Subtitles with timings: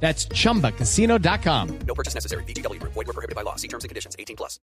[0.00, 1.68] That's chumbacasino.com.
[1.86, 2.44] No purchase necessary.
[2.44, 2.80] BGW.
[2.82, 3.56] Void were prohibited by law.
[3.56, 4.14] See terms and conditions.
[4.18, 4.60] 18 plus.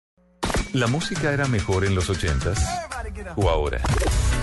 [0.73, 2.57] ¿La música era mejor en los 80s
[3.37, 3.79] o ahora?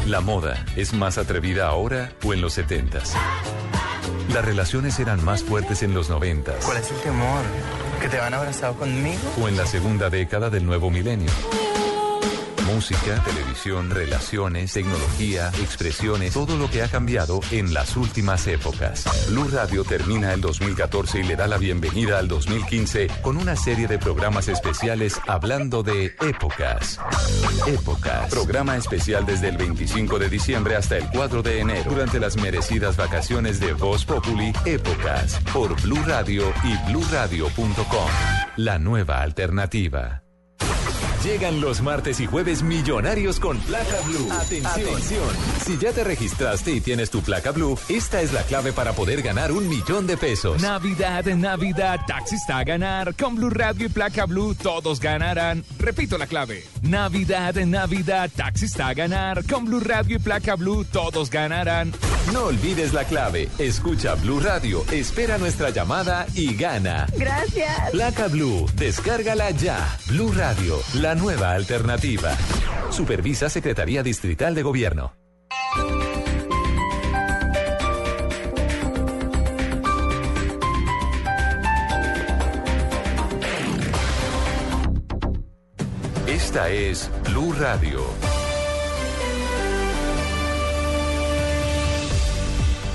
[0.07, 3.15] ¿La moda es más atrevida ahora o en los 70s?
[4.33, 7.43] ¿Las relaciones eran más fuertes en los 90s ¿Cuál es el temor?
[8.01, 9.19] ¿Que te van abrazado conmigo?
[9.43, 11.31] o en la segunda década del nuevo milenio?
[12.75, 19.05] Música, televisión, relaciones, tecnología, expresiones, todo lo que ha cambiado en las últimas épocas.
[19.29, 23.89] Blue Radio termina el 2014 y le da la bienvenida al 2015 con una serie
[23.89, 27.01] de programas especiales hablando de épocas.
[27.67, 28.31] Épocas.
[28.31, 32.97] Programa especial desde el 25 de diciembre hasta el 4 de enero durante las merecidas
[32.97, 34.53] vacaciones de Voz Populi.
[34.65, 38.11] Épocas por Blue Radio y bluradio.com.
[38.57, 40.23] La nueva alternativa.
[41.25, 44.33] Llegan los martes y jueves millonarios con placa blue.
[44.33, 45.29] Atención.
[45.63, 49.21] Si ya te registraste y tienes tu placa blue, esta es la clave para poder
[49.21, 50.63] ganar un millón de pesos.
[50.63, 53.15] Navidad, Navidad, taxis a ganar.
[53.17, 55.63] Con Blue Radio y Placa Blue todos ganarán.
[55.79, 56.65] Repito la clave.
[56.81, 59.45] Navidad, Navidad, taxis a ganar.
[59.45, 61.93] Con Blue Radio y Placa Blue todos ganarán.
[62.33, 63.49] No olvides la clave.
[63.59, 67.07] Escucha Blue Radio, espera nuestra llamada y gana.
[67.17, 67.91] Gracias.
[67.91, 69.99] Placa Blue, descárgala ya.
[70.07, 72.37] Blue Radio, la nueva alternativa.
[72.91, 75.13] Supervisa Secretaría Distrital de Gobierno.
[86.27, 88.01] Esta es Blue Radio.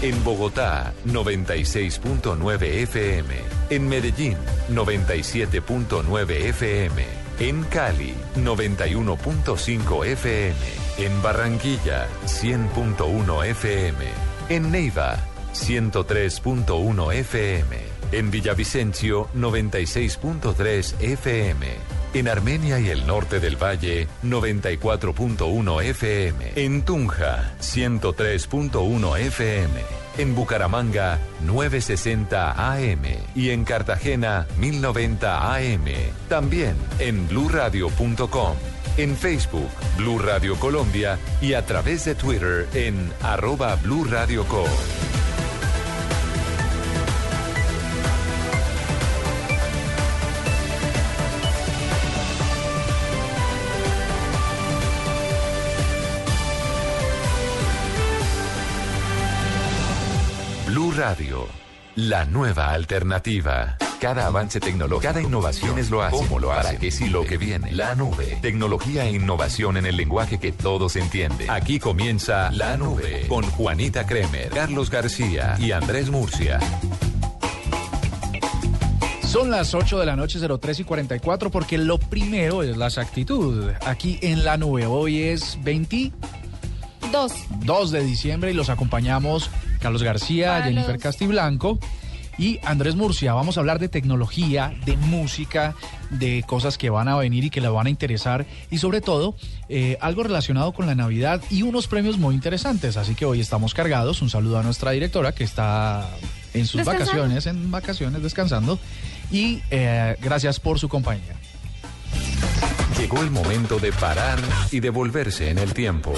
[0.01, 3.35] En Bogotá, 96.9 FM.
[3.69, 4.37] En Medellín,
[4.69, 7.24] 97.9 FM.
[7.39, 10.55] En Cali, 91.5 FM.
[10.99, 14.05] En Barranquilla, 100.1 FM.
[14.47, 15.17] En Neiva,
[15.53, 17.77] 103.1 FM.
[18.13, 21.67] En Villavicencio, 96.3 FM.
[22.13, 26.53] En Armenia y el norte del Valle, 94.1 FM.
[26.55, 30.04] En Tunja, 103.1 FM.
[30.17, 33.03] En Bucaramanga, 960 AM.
[33.35, 35.85] Y en Cartagena, 1090 AM.
[36.29, 38.55] También en bluradio.com.
[38.97, 41.19] En Facebook, Blue Radio Colombia.
[41.41, 44.07] Y a través de Twitter en arroba Blue
[44.47, 44.65] Co.
[61.95, 63.77] la nueva alternativa.
[64.01, 66.17] Cada avance tecnológico, cada innovación es lo hace.
[66.17, 66.63] ¿Cómo lo hace?
[66.63, 67.71] ¿Para qué sí lo que viene?
[67.71, 68.37] La nube.
[68.41, 71.49] Tecnología e innovación en el lenguaje que todos entienden.
[71.49, 76.59] Aquí comienza La Nube con Juanita Kremer, Carlos García y Andrés Murcia.
[79.23, 83.71] Son las 8 de la noche, 03 y 44, porque lo primero es la exactitud.
[83.85, 87.91] Aquí en la nube, hoy es 22 Dos.
[87.91, 89.49] de diciembre y los acompañamos
[89.85, 91.77] Carlos García, Jennifer Castiblanco
[92.39, 93.35] y Andrés Murcia.
[93.35, 95.75] Vamos a hablar de tecnología, de música,
[96.09, 99.35] de cosas que van a venir y que le van a interesar y sobre todo
[99.69, 102.97] eh, algo relacionado con la Navidad y unos premios muy interesantes.
[102.97, 104.23] Así que hoy estamos cargados.
[104.23, 106.09] Un saludo a nuestra directora que está
[106.55, 108.79] en sus vacaciones, en vacaciones, descansando.
[109.29, 111.35] Y eh, gracias por su compañía.
[112.97, 114.39] Llegó el momento de parar
[114.71, 116.11] y devolverse en el tiempo.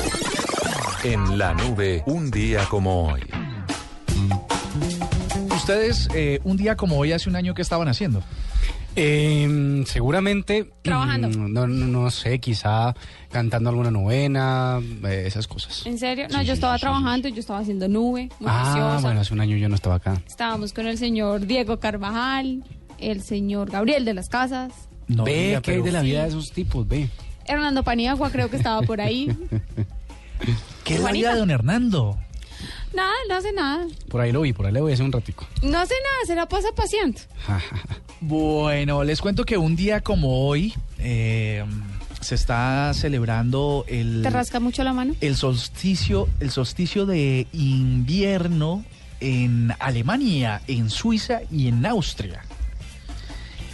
[1.04, 3.24] En la nube, un día como hoy.
[5.68, 8.24] Ustedes, eh, un día como hoy, hace un año, ¿qué estaban haciendo?
[8.96, 10.72] Eh, seguramente.
[10.82, 11.28] Trabajando.
[11.28, 12.96] mm, No, no, no sé, quizá
[13.30, 15.86] cantando alguna novena, eh, esas cosas.
[15.86, 16.28] ¿En serio?
[16.30, 19.20] No, Sí, yo sí, estaba sí, sí, trabajando, yo estaba haciendo nube, muy Ah, bueno,
[19.20, 20.22] hace un año yo no estaba acá.
[20.26, 22.64] Estábamos con el señor Diego Carvajal,
[22.98, 24.72] el señor Gabriel de las Casas,
[25.10, 26.88] No, ve, diga, ¿qué hay de la vida de esos tipos?
[26.88, 27.10] Ve.
[27.44, 29.28] Hernando Paniagua creo que estaba por ahí.
[30.86, 32.18] ¿Qué es la vida de don Hernando?
[32.98, 33.86] Nada, no hace nada.
[34.10, 35.46] Por ahí lo vi, por ahí lo vi hace un ratico.
[35.62, 37.20] No hace nada, se la pasa paseando.
[38.20, 41.64] Bueno, les cuento que un día como hoy eh,
[42.20, 45.14] se está celebrando el, ¿Te rasca mucho la mano?
[45.22, 48.84] el solsticio, el solsticio de invierno
[49.20, 52.42] en Alemania, en Suiza y en Austria.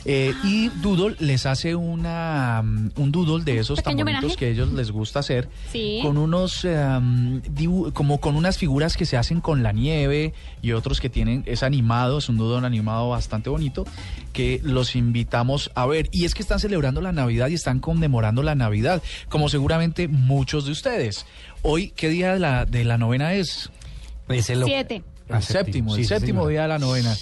[0.06, 4.36] Eh, y Doodle les hace una, mm, un doodle de esos tan bonitos homenaje.
[4.36, 5.48] que a ellos les gusta hacer.
[5.72, 6.00] Sí.
[6.02, 11.00] Con unos, dibu- como con unas figuras que se hacen con la nieve y otros
[11.00, 13.86] que tienen, es animado, es un doodle animado bastante bonito,
[14.34, 16.10] que los invitamos a ver.
[16.12, 20.66] Y es que están celebrando la Navidad y están conmemorando la Navidad, como seguramente muchos
[20.66, 21.26] de ustedes.
[21.62, 23.70] Hoy, ¿qué día de la, de la novena es?
[24.28, 25.04] Es el, Siete.
[25.30, 27.16] El séptimo, sí, el sí, séptimo día de la novena.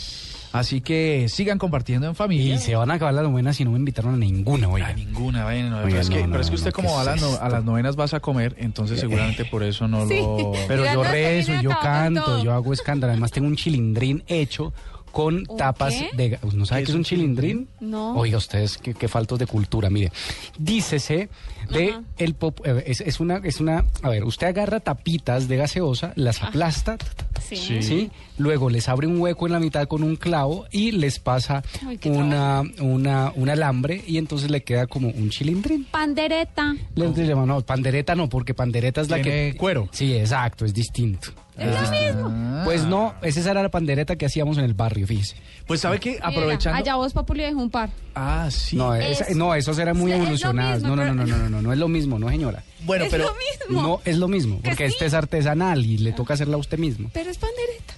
[0.54, 2.56] Así que sigan compartiendo en familia.
[2.56, 4.94] Y se van a acabar las novenas si no me invitaron a ninguna, A oiga.
[4.94, 6.88] ninguna, bueno, Oiga, pero, es que, no, no, pero es que no, usted no, como
[6.90, 9.64] ¿qué va a, las es no- a las novenas vas a comer, entonces seguramente por
[9.64, 10.18] eso no Sí.
[10.20, 10.52] lo...
[10.68, 13.12] Pero yo no, rezo, yo canto, yo hago escándalo.
[13.14, 14.74] Además tengo un chilindrín hecho
[15.12, 16.10] con ¿Un tapas qué?
[16.16, 16.40] de...
[16.54, 17.68] ¿No sabe qué es un chilindrín?
[17.80, 18.16] No.
[18.16, 19.90] Oiga, ustedes, qué, qué faltos de cultura.
[19.90, 20.12] Mire,
[20.58, 21.30] dícese
[21.72, 22.04] de Ajá.
[22.18, 22.60] el pop...
[22.66, 23.86] eh, Es, es una, es una...
[24.02, 26.98] A ver, usted agarra tapitas de gaseosa, las aplasta,
[27.42, 27.56] Sí.
[27.58, 27.82] Sí.
[27.84, 28.12] ¿sí?
[28.38, 31.98] Luego les abre un hueco en la mitad con un clavo y les pasa Ay,
[31.98, 35.84] qué una, una, un alambre y entonces le queda como un chilindrín.
[35.86, 36.76] Pandereta.
[36.96, 39.58] Les llaman, no, pandereta no, porque pandereta es la Tiene que...
[39.58, 39.90] cuero.
[39.92, 41.30] Sí, exacto, es distinto.
[41.58, 42.62] Es lo mismo.
[42.64, 45.36] Pues no, esa era la pandereta que hacíamos en el barrio, fíjese.
[45.68, 46.80] Pues sabe que aprovechando...
[46.80, 47.90] Allá vos, Populi, dejó un par.
[48.16, 48.76] Ah, sí.
[48.78, 50.82] No, esa- Es- no, esos eran muy es lo evolucionados.
[50.82, 52.64] mismo, no, no, no, no, no, no, no, no es lo mismo, no, señora.
[52.86, 53.26] bueno, es pero...
[53.26, 53.82] lo mismo.
[53.82, 54.94] No es lo mismo, Que porque sí.
[54.94, 57.10] este es artesanal y le toca hacerla a usted mismo.
[57.14, 57.94] Pero es pandereta.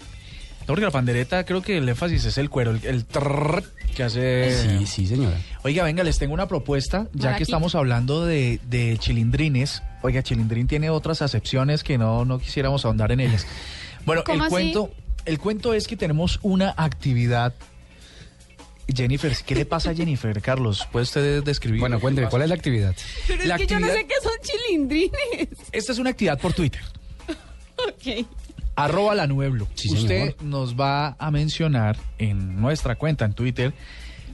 [0.61, 3.63] No, porque la pandereta creo que el énfasis es el cuero, el, el trrr
[3.95, 4.57] que hace...
[4.79, 5.37] Sí, sí, señora.
[5.63, 9.83] Oiga, venga, les tengo una propuesta, ya que estamos hablando de, de chilindrines.
[10.03, 13.47] Oiga, chilindrín tiene otras acepciones que no, no quisiéramos ahondar en ellas.
[14.05, 14.91] Bueno, el cuento,
[15.23, 17.53] el cuento es que tenemos una actividad.
[18.93, 20.85] Jennifer, ¿qué le pasa a Jennifer, Carlos?
[20.91, 21.79] ¿Puede usted describir?
[21.79, 22.93] Bueno, cuénteme, ¿cuál es la actividad?
[23.27, 25.47] Pero La es que yo no sé qué son chilindrines.
[25.71, 26.81] Esta es una actividad por Twitter.
[27.77, 28.27] Ok.
[28.75, 29.67] Arroba la nube blue.
[29.75, 30.43] Sí, Usted señor.
[30.43, 33.73] nos va a mencionar en nuestra cuenta en Twitter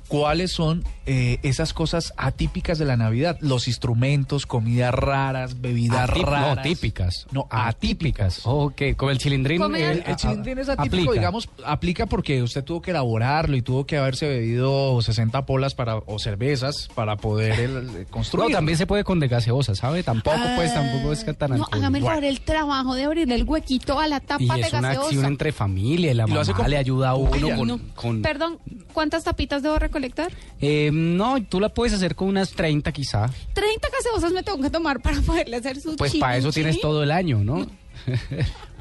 [0.10, 3.38] cuáles son eh, esas cosas atípicas de la Navidad.
[3.40, 6.56] Los instrumentos, comidas raras, bebidas Atip- raras.
[6.58, 7.28] No, típicas.
[7.32, 8.42] No, atípicas.
[8.44, 9.62] Ok, con el chilindrín.
[9.76, 11.14] Eh, El chilindrín es atípico, aplica.
[11.14, 15.96] digamos, aplica porque usted tuvo que elaborarlo y tuvo que haberse bebido 60 polas para,
[15.98, 18.54] o cervezas para poder el- No, construir.
[18.56, 20.04] también se puede con de gaseosa, ¿sabe?
[20.04, 23.44] Tampoco, pues, tampoco es que tan No, hágame el favor el trabajo de abrirle el
[23.44, 25.08] huequito a la tapa Y de es una gaseosa.
[25.08, 27.68] acción entre familia y la Y lo hace mamá con le ayuda a uno con...
[27.68, 27.80] No.
[27.96, 28.58] con- Perdón,
[28.94, 30.32] ¿cuántas tapitas debo recolectar?
[30.62, 33.30] Eh, no, tú la puedes hacer con unas 30 quizá.
[33.54, 37.04] 30 gaseosas me tengo que tomar para poderle hacer su Pues para eso tienes todo
[37.04, 37.68] el año, ¿no?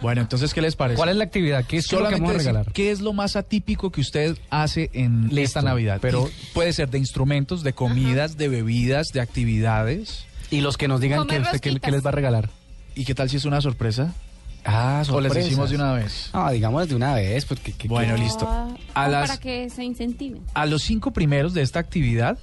[0.00, 0.96] Bueno, entonces, ¿qué les parece?
[0.96, 1.64] ¿Cuál es la actividad?
[1.64, 2.72] ¿Qué es lo que Solamente vamos a decir, regalar?
[2.72, 5.40] ¿qué es lo más atípico que usted hace en Listo.
[5.40, 5.98] esta Navidad?
[6.00, 10.24] Pero puede ser de instrumentos, de comidas, de bebidas, de actividades.
[10.52, 11.80] Y los que nos digan que usted qué, rosquitas.
[11.80, 12.48] qué les va a regalar.
[12.94, 14.14] ¿Y qué tal si es una sorpresa?
[14.70, 16.28] Ah, ¿O les decimos de una vez?
[16.34, 17.72] No, digamos de una vez, porque...
[17.72, 18.46] que- Bueno, que- listo.
[18.46, 20.42] Ah, A las- Para que se incentiven.
[20.52, 22.36] A los cinco primeros de esta actividad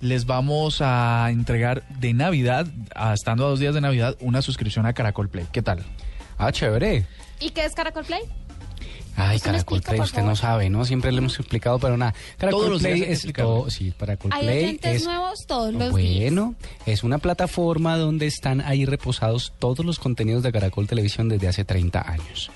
[0.00, 4.86] les vamos a entregar de Navidad, a- estando a dos días de Navidad, una suscripción
[4.86, 5.46] a Caracol Play.
[5.52, 5.84] ¿Qué tal?
[6.38, 7.04] Ah, chévere.
[7.40, 8.22] ¿Y qué es Caracol Play?
[9.20, 10.30] Ay, Caracol explica, Play, usted favor.
[10.30, 10.84] no sabe, ¿no?
[10.84, 12.14] Siempre le hemos explicado, pero nada.
[12.38, 16.32] Caracol Todos Play es todo, sí, Caracol Hay Play oyentes es nuevos todos los días.
[16.32, 16.54] bueno,
[16.86, 21.64] es una plataforma donde están ahí reposados todos los contenidos de Caracol Televisión desde hace
[21.64, 22.50] 30 años.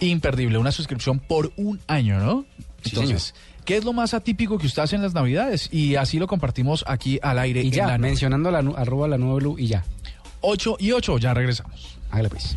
[0.00, 2.44] Imperdible, una suscripción por un año, ¿no?
[2.82, 3.34] Sí, Entonces,
[3.66, 5.68] ¿qué es lo más atípico que usted hace en las Navidades?
[5.70, 7.62] Y así lo compartimos aquí al aire.
[7.62, 9.84] Y en ya, la mencionando la arroba la nueva blue y ya.
[10.40, 11.98] 8 y 8, ya regresamos.
[12.10, 12.56] Hágale pues.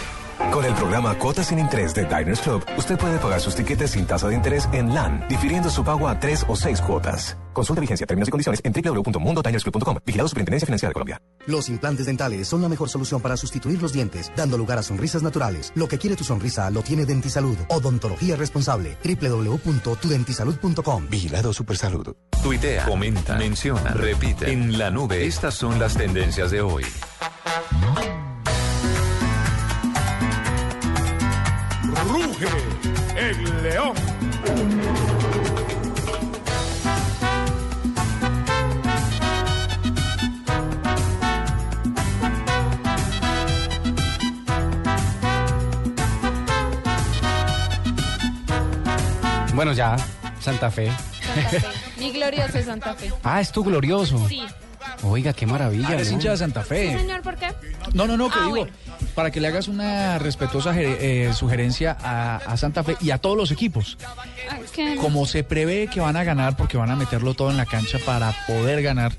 [0.49, 4.05] Con el programa Cuotas sin Interés de Diners Club, usted puede pagar sus tiquetes sin
[4.05, 7.37] tasa de interés en LAN, difiriendo su pago a tres o seis cuotas.
[7.53, 9.97] Consulta vigencia, términos y condiciones en www.mundotinersclub.com.
[10.05, 11.21] Vigilado Superintendencia Financiera de Colombia.
[11.47, 15.23] Los implantes dentales son la mejor solución para sustituir los dientes, dando lugar a sonrisas
[15.23, 15.71] naturales.
[15.75, 17.57] Lo que quiere tu sonrisa lo tiene Dentisalud.
[17.69, 18.97] Odontología responsable.
[19.03, 21.07] www.tudentisalud.com.
[21.09, 22.15] Vigilado Supersalud.
[22.43, 24.51] Tuitea, comenta, menciona, repite.
[24.51, 26.85] En la nube, estas son las tendencias de hoy.
[49.61, 49.95] Bueno, ya,
[50.39, 50.87] Santa Fe.
[50.89, 51.61] Santa Fe.
[51.99, 53.11] Mi glorioso Santa Fe.
[53.23, 54.27] Ah, es tu glorioso.
[54.27, 54.41] Sí.
[55.03, 55.89] Oiga, qué maravilla.
[55.89, 56.15] Ah, eres ¿no?
[56.15, 56.97] hincha de Santa Sí, Fe.
[56.97, 57.49] señor, ¿por qué?
[57.93, 58.71] No, no, no, que Ah, digo, bueno.
[59.13, 63.37] para que le hagas una respetuosa eh, sugerencia a, a Santa Fe y a todos
[63.37, 63.99] los equipos.
[64.49, 64.57] Ah.
[64.99, 67.99] Como se prevé que van a ganar porque van a meterlo todo en la cancha
[68.03, 69.13] para poder ganar,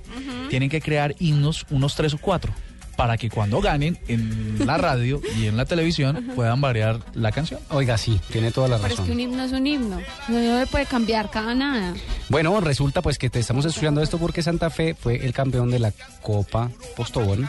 [0.51, 2.53] tienen que crear himnos, unos tres o cuatro.
[2.97, 7.61] Para que cuando ganen en la radio y en la televisión puedan variar la canción.
[7.71, 9.07] Oiga, sí, tiene toda la Pero es razón.
[9.07, 10.01] que un himno es un himno.
[10.29, 11.95] No se puede cambiar cada nada.
[12.29, 15.79] Bueno, resulta pues que te estamos estudiando esto porque Santa Fe fue el campeón de
[15.79, 17.49] la Copa Postobón.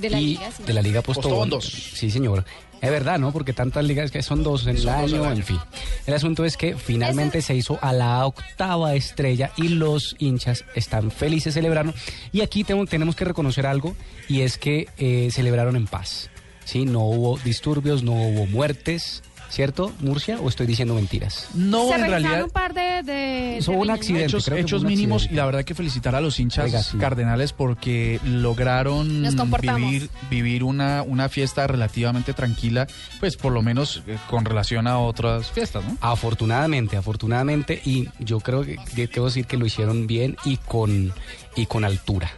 [0.00, 0.62] De la y Liga, sí.
[0.64, 1.48] De la Liga Postobón.
[1.48, 1.64] Postobón dos.
[1.94, 2.44] Sí, señor.
[2.84, 3.32] Es verdad, ¿no?
[3.32, 5.58] Porque tantas ligas que son dos en el año, en fin.
[6.06, 11.10] El asunto es que finalmente se hizo a la octava estrella y los hinchas están
[11.10, 11.94] felices celebrando.
[12.32, 13.96] Y aquí tengo- tenemos que reconocer algo
[14.28, 16.30] y es que eh, celebraron en paz.
[16.64, 16.84] ¿sí?
[16.86, 20.38] No hubo disturbios, no hubo muertes, ¿cierto, Murcia?
[20.40, 21.48] ¿O estoy diciendo mentiras?
[21.54, 23.02] No, se en realidad un par de...
[23.02, 24.26] de hubo un accidente.
[24.26, 25.34] hechos, creo que hechos fue un mínimos accidente.
[25.34, 26.98] y la verdad que felicitar a los hinchas Oiga, sí.
[26.98, 29.22] cardenales porque lograron
[29.60, 32.86] vivir, vivir una, una fiesta relativamente tranquila,
[33.20, 35.96] pues por lo menos eh, con relación a otras fiestas, ¿no?
[36.00, 41.12] Afortunadamente, afortunadamente, y yo creo que que debo decir que lo hicieron bien y con,
[41.56, 42.30] y con altura.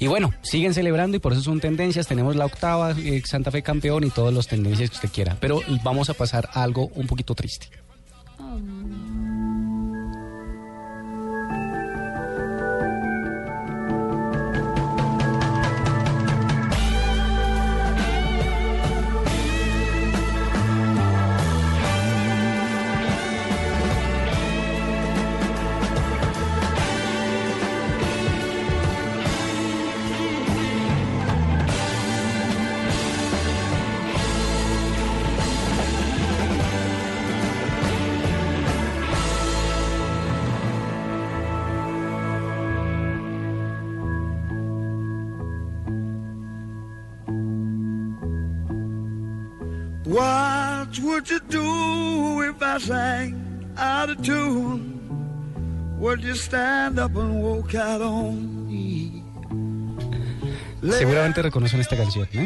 [0.00, 2.08] Y bueno, siguen celebrando y por eso son tendencias.
[2.08, 5.36] Tenemos la octava, eh, Santa Fe campeón y todas las tendencias que usted quiera.
[5.38, 7.68] Pero vamos a pasar a algo un poquito triste.
[56.98, 59.22] Up and walk out on me?
[60.92, 62.42] Seguramente reconocen esta canción, ¿no?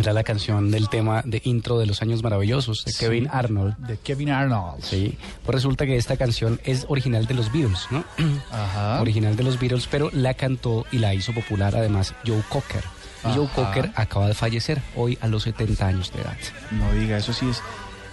[0.00, 2.98] Era la canción del tema de intro de los años maravillosos de Sí.
[2.98, 3.76] Kevin Arnold.
[3.78, 4.82] De Kevin Arnold.
[4.82, 8.04] Sí, pues resulta que esta canción es original de los Beatles, ¿no?
[8.50, 9.00] Ajá.
[9.00, 12.82] Original de los Beatles, pero la cantó y la hizo popular además Joe Cocker.
[13.24, 13.48] Y Joe.
[13.54, 16.36] Cocker acaba de fallecer hoy a los 70 años de edad.
[16.72, 17.62] No diga, eso sí es.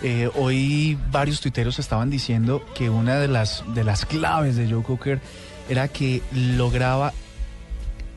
[0.04, 4.84] Eh, hoy varios tuiteros estaban diciendo que una de las, de las claves de Joe
[4.84, 5.20] Cocker
[5.70, 7.14] era que lograba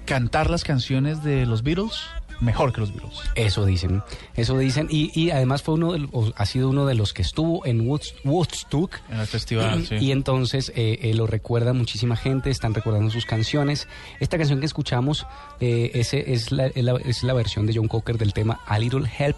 [0.04, 1.92] cantar las canciones de los Beatles
[2.40, 3.20] mejor que los Beatles.
[3.36, 4.02] Eso dicen,
[4.34, 4.88] eso dicen.
[4.90, 8.12] Y, y además fue uno de, ha sido uno de los que estuvo en Woods-
[8.24, 8.96] Woodstock.
[9.08, 9.94] En el festival, sí.
[9.96, 13.86] Y entonces eh, eh, lo recuerda muchísima gente, están recordando sus canciones.
[14.20, 15.26] Esta canción que escuchamos
[15.60, 18.78] eh, ese es, la, es la- es la versión de John Cocker del tema A
[18.78, 19.36] Little Help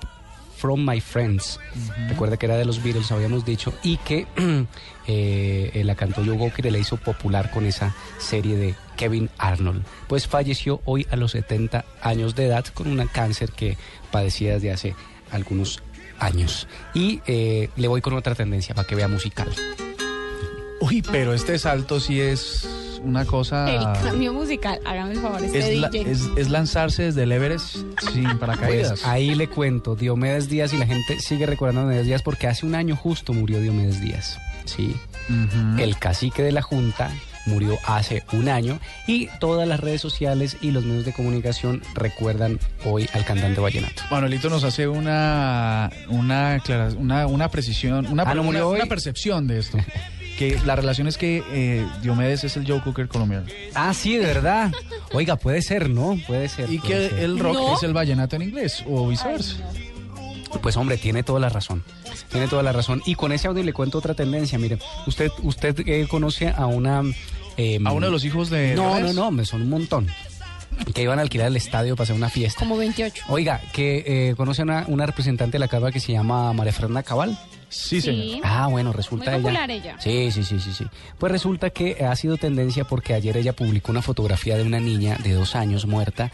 [0.56, 1.60] from My Friends.
[2.08, 4.26] Recuerda que era de los Beatles, habíamos dicho, y que
[5.06, 9.30] eh, eh, la cantó Joe Cocker y la hizo popular con esa serie de Kevin
[9.38, 9.84] Arnold.
[10.08, 13.76] Pues falleció hoy a los 70 años de edad con un cáncer que
[14.10, 14.94] padecía desde hace
[15.30, 15.82] algunos
[16.18, 16.66] años.
[16.94, 19.52] Y eh, le voy con otra tendencia para que vea musical.
[20.80, 23.70] Uy, pero este salto sí es una cosa...
[23.70, 26.10] El cambio musical, hágame el favor, este Es, la- DJ.
[26.10, 27.76] es, es lanzarse desde el Everest
[28.12, 28.90] sin paracaídas.
[28.90, 32.46] Pues ahí le cuento, Diomedes Díaz y la gente sigue recordando a Diomedes Díaz porque
[32.46, 34.38] hace un año justo murió Diomedes Díaz.
[34.64, 34.96] Sí.
[35.78, 37.10] El cacique de la Junta
[37.46, 42.58] murió hace un año y todas las redes sociales y los medios de comunicación recuerdan
[42.84, 44.02] hoy al cantante vallenato.
[44.10, 46.60] Manuelito nos hace una una
[46.98, 49.78] una, una precisión, una, Ah, ¿no murió una- una percepción de esto.
[50.37, 53.47] que la relación es que eh, Diomedes es el Joe Cooker colombiano.
[53.75, 54.73] Ah, sí, de verdad.
[55.12, 56.19] Oiga, puede ser, ¿no?
[56.26, 56.71] Puede ser.
[56.71, 57.19] Y puede que ser.
[57.21, 57.75] el rock No.
[57.76, 59.57] es el vallenato en inglés o viceversa.
[60.62, 61.83] Pues hombre, tiene toda la razón.
[62.31, 63.02] Tiene toda la razón.
[63.05, 64.59] Y con ese audio le cuento otra tendencia.
[64.59, 67.02] Mire, usted, usted eh, conoce a una...
[67.57, 70.07] eh, A uno de los hijos de No, no, no, hombre, son un montón.
[70.95, 72.59] Que iban a alquilar el estadio para hacer una fiesta.
[72.61, 73.25] Como 28.
[73.28, 76.73] Oiga, que eh, conoce a una, una representante de la carva que se llama María
[76.73, 77.38] Fernanda Cabal.
[77.68, 78.40] Sí, señor.
[78.44, 79.42] Ah, bueno, resulta Muy ella.
[79.42, 79.96] popular ella.
[79.99, 80.85] Sí, sí, sí, sí, sí.
[81.18, 85.16] Pues resulta que ha sido tendencia porque ayer ella publicó una fotografía de una niña
[85.23, 86.30] de dos años muerta,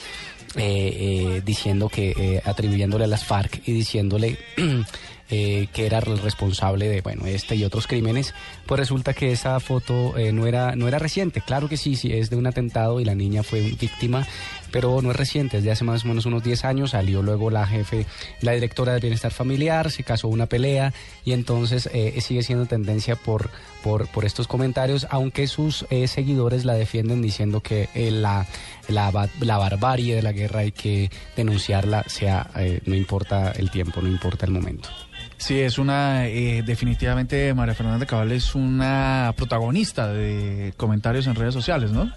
[0.56, 4.38] eh, eh, diciendo que, eh, atribuyéndole a las FARC y diciéndole
[5.30, 8.34] eh, que era el responsable de, bueno, este y otros crímenes.
[8.66, 11.40] Pues resulta que esa foto eh, no era, no era reciente.
[11.40, 14.26] Claro que sí, sí, es de un atentado y la niña fue víctima,
[14.72, 17.50] pero no es reciente, es de hace más o menos unos 10 años, salió luego
[17.50, 18.06] la jefe,
[18.40, 20.92] la directora de Bienestar Familiar, se casó una pelea
[21.24, 23.50] y entonces eh, sigue siendo tendencia por,
[23.82, 28.46] por, estos comentarios, aunque sus eh, seguidores la defienden diciendo que eh, la,
[28.88, 29.10] la
[29.58, 34.46] barbarie de la guerra hay que denunciarla, sea, eh, no importa el tiempo, no importa
[34.46, 34.88] el momento.
[35.36, 41.54] Sí, es una, eh, definitivamente María Fernanda Cabal es una protagonista de comentarios en redes
[41.54, 42.12] sociales, ¿no?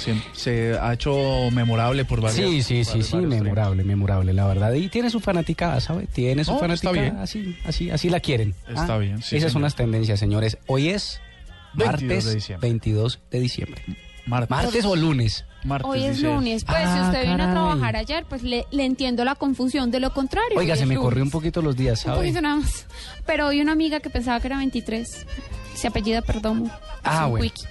[0.00, 4.32] Se, se ha hecho memorable por varias Sí, sí, sí, varios- sí, varios memorable, memorable,
[4.32, 4.72] la verdad.
[4.72, 6.06] Y tiene su fanaticada, ¿sabe?
[6.06, 7.16] Tiene su está fanaticada, bien.
[7.18, 8.54] así, así, así la quieren.
[8.68, 10.58] Está bien, sí, Esas son las tendencias, señores.
[10.66, 11.20] Hoy es
[11.74, 12.68] 22 martes de diciembre.
[12.68, 13.82] 22 de diciembre.
[14.26, 14.50] Martes.
[14.50, 15.44] ¿Martes o lunes?
[15.64, 16.64] Martes, Hoy es lunes.
[16.64, 17.52] Pues si Ah, usted vino a caray.
[17.52, 19.90] trabajar ayer, pues le, le entiendo la confusión.
[19.90, 20.56] De lo contrario.
[20.58, 21.04] Oiga, se me lunes.
[21.04, 22.18] corrió un poquito los días, Un ¿sabe?
[22.18, 22.86] poquito nada más.
[23.26, 25.26] Pero hoy una amiga que pensaba que era 23.
[25.74, 26.70] Se apellida Perdomo.
[27.02, 27.44] Ah, un bueno.
[27.44, 27.66] quickie.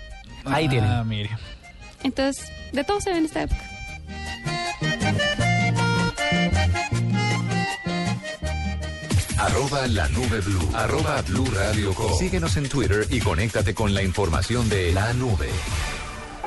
[0.46, 0.88] Ahí tiene.
[0.88, 1.30] Ah, mire.
[2.04, 3.62] Entonces, de todo se ve en esta época.
[9.38, 10.70] Arroba la nube blue.
[10.74, 12.18] Arroba blue radio com.
[12.18, 15.50] Síguenos en Twitter y conéctate con la información de la nube.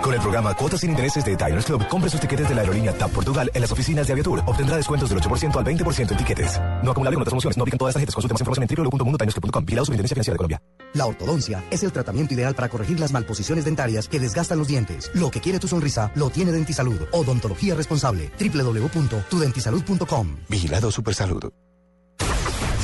[0.01, 2.93] Con el programa Cuotas sin Intereses de Diners Club, compre sus tiquetes de la aerolínea
[2.93, 4.43] TAP Portugal en las oficinas de Aviatur.
[4.47, 6.61] Obtendrá descuentos del 8% al 20% en tiquetes.
[6.83, 7.57] No acumulable con otras promociones.
[7.57, 8.15] No aplican todas las tarjetas.
[8.15, 9.65] Consulte más información en www.mundotinersclub.com.
[9.65, 10.63] Vigilado Superintendencia Financiera de Colombia.
[10.95, 15.11] La ortodoncia es el tratamiento ideal para corregir las malposiciones dentarias que desgastan los dientes.
[15.15, 17.01] Lo que quiere tu sonrisa lo tiene Dentisalud.
[17.13, 18.31] Odontología responsable.
[18.39, 20.37] www.tudentisalud.com.
[20.49, 21.51] Vigilado Supersalud.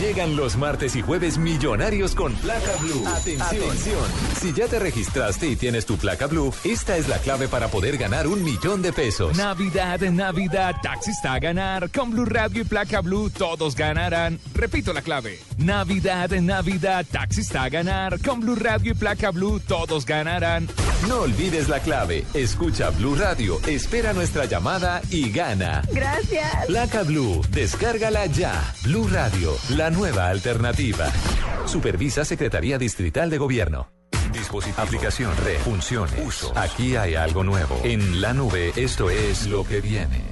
[0.01, 3.05] Llegan los martes y jueves millonarios con placa blue.
[3.09, 4.07] Atención.
[4.41, 7.99] Si ya te registraste y tienes tu placa blue, esta es la clave para poder
[7.99, 9.37] ganar un millón de pesos.
[9.37, 11.91] Navidad, Navidad, taxista a ganar.
[11.91, 14.39] Con Blue Radio y Placa Blue todos ganarán.
[14.55, 15.41] Repito la clave.
[15.57, 18.21] Navidad, Navidad, taxista a ganar.
[18.21, 20.69] Con Blue Radio y Placa Blue todos ganarán.
[21.09, 22.25] No olvides la clave.
[22.35, 25.83] Escucha Blue Radio, espera nuestra llamada y gana.
[25.93, 26.67] Gracias.
[26.67, 28.75] Placa Blue, descárgala ya.
[28.85, 31.07] Blue Radio, la nueva alternativa.
[31.67, 33.91] Supervisa Secretaría Distrital de Gobierno.
[34.33, 34.83] Dispositivo.
[34.83, 36.53] Aplicación, red, funciones, uso.
[36.57, 37.81] Aquí hay algo nuevo.
[37.85, 40.23] En la nube, esto es lo que viene.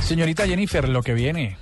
[0.00, 1.56] Señorita Jennifer, lo que viene.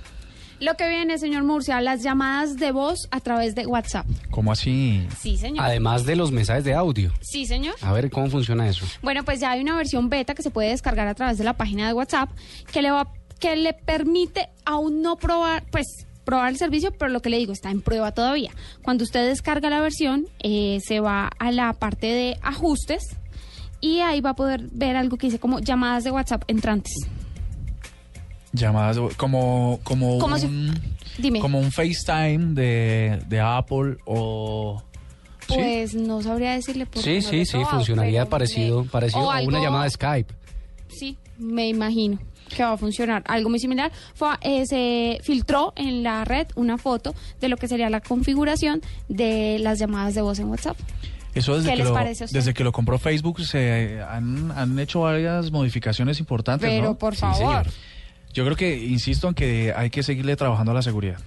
[0.59, 4.05] Lo que viene, señor Murcia, las llamadas de voz a través de WhatsApp.
[4.29, 5.07] ¿Cómo así?
[5.17, 5.63] Sí, señor.
[5.63, 7.13] Además de los mensajes de audio.
[7.21, 7.75] Sí, señor.
[7.81, 8.85] A ver, ¿cómo funciona eso?
[9.01, 11.53] Bueno, pues ya hay una versión beta que se puede descargar a través de la
[11.55, 12.29] página de WhatsApp
[12.73, 15.85] que le va que le permite aún no probar, pues
[16.25, 18.51] probar el servicio, pero lo que le digo está en prueba todavía.
[18.83, 23.15] Cuando usted descarga la versión, eh, se va a la parte de ajustes
[23.81, 26.93] y ahí va a poder ver algo que dice como llamadas de WhatsApp entrantes.
[28.51, 30.79] Llamadas como como si- un
[31.19, 31.39] Dime.
[31.39, 34.81] como un FaceTime de, de Apple o
[35.47, 35.53] ¿sí?
[35.55, 39.83] Pues no sabría decirle por Sí, sí, sí, funcionaría parecido, parecido o a una llamada
[39.83, 40.33] de Skype.
[40.89, 42.17] Sí, me imagino
[42.49, 43.23] que va a funcionar.
[43.27, 43.91] Algo muy similar.
[44.13, 48.81] Fue, eh, se filtró en la red una foto de lo que sería la configuración
[49.07, 50.77] de las llamadas de voz en WhatsApp.
[51.35, 52.39] Eso desde ¿Qué que les lo, parece a usted?
[52.39, 56.97] desde que lo compró Facebook se han, han hecho varias modificaciones importantes, Pero ¿no?
[56.97, 57.67] por favor.
[58.33, 61.19] Yo creo que insisto en que hay que seguirle trabajando a la seguridad.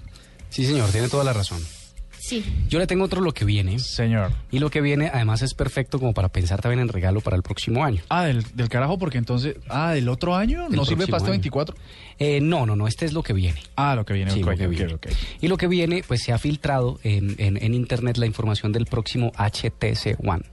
[0.51, 1.61] Sí, señor, tiene toda la razón.
[2.25, 2.45] Sí.
[2.69, 3.81] Yo le tengo otro lo que viene.
[3.81, 4.31] Señor.
[4.53, 7.43] Y lo que viene, además, es perfecto como para pensar también en regalo para el
[7.43, 8.01] próximo año.
[8.11, 9.57] Ah, del, del carajo, porque entonces.
[9.69, 10.69] Ah, del otro año.
[10.69, 11.33] Del ¿No sirve para este año.
[11.41, 11.75] 24?
[12.21, 13.61] Eh, no, no, no, este es lo que viene.
[13.75, 14.31] Ah, lo que viene.
[14.31, 14.95] Sí, ok, lo que ok, viene.
[14.95, 15.07] ok.
[15.41, 18.87] Y lo que viene, pues se ha filtrado en, en- en internet la información del
[18.87, 20.45] próximo HTC One.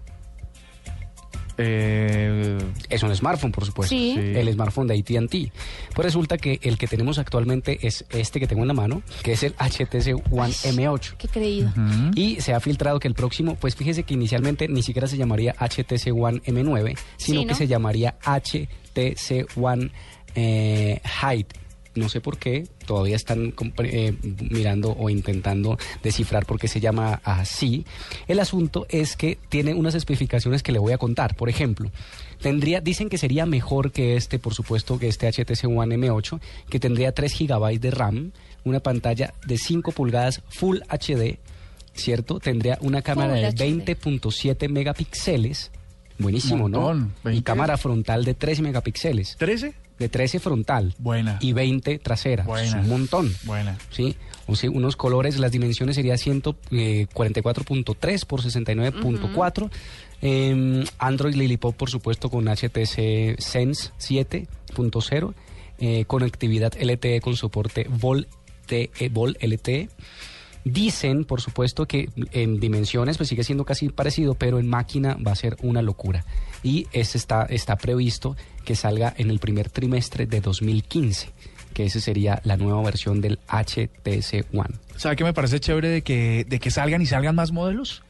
[1.61, 2.57] Eh,
[2.89, 3.93] Es un smartphone, por supuesto.
[3.95, 4.15] Sí.
[4.17, 5.51] El smartphone de AT&T.
[5.93, 9.33] Pues resulta que el que tenemos actualmente es este que tengo en la mano, que
[9.33, 11.15] es el HTC One M8.
[11.17, 11.71] Qué creído.
[12.15, 15.53] Y se ha filtrado que el próximo, pues fíjese que inicialmente ni siquiera se llamaría
[15.59, 19.91] HTC One M9, sino Sí, que se llamaría HTC One
[20.35, 21.53] eh, Height.
[21.99, 24.13] No sé por qué, todavía están eh,
[24.49, 27.85] mirando o intentando descifrar por qué se llama así.
[28.27, 31.35] El asunto es que tiene unas especificaciones que le voy a contar.
[31.35, 31.91] Por ejemplo,
[32.41, 36.79] tendría, dicen que sería mejor que este, por supuesto, que este HTC One M8, que
[36.79, 38.31] tendría 3 GB de RAM,
[38.63, 41.37] una pantalla de 5 pulgadas Full HD,
[41.93, 42.39] ¿cierto?
[42.39, 43.97] Tendría una cámara Full de HD.
[43.97, 45.71] 20.7 megapíxeles.
[46.19, 46.81] Buenísimo, ¿no?
[46.81, 47.43] Montón, Y 20.
[47.43, 49.37] cámara frontal de 13 megapíxeles.
[49.39, 49.73] ¿13?
[49.97, 50.93] De 13 frontal.
[50.99, 51.37] Buena.
[51.41, 52.43] Y 20 trasera.
[52.43, 52.81] Buena.
[52.81, 53.33] Un montón.
[53.43, 53.77] Buena.
[53.89, 54.15] ¿sí?
[54.47, 59.69] O sea, unos colores, las dimensiones sería 144.3 por 69.4.
[60.21, 65.33] Eh, Android Lillipop, por supuesto, con HTC Sense 7.0.
[65.81, 68.27] eh, conectividad LTE con soporte Vol,
[68.65, 69.89] TE, Vol LTE.
[70.65, 75.31] Dicen, por supuesto, que en dimensiones pues sigue siendo casi parecido, pero en máquina va
[75.31, 76.25] a ser una locura.
[76.63, 81.31] Y este está, está previsto que salga en el primer trimestre de 2015,
[81.79, 84.75] que ese sería la nueva versión del HTC One.
[84.97, 88.03] ¿Sabe qué me parece chévere de que, de que salgan y salgan más modelos?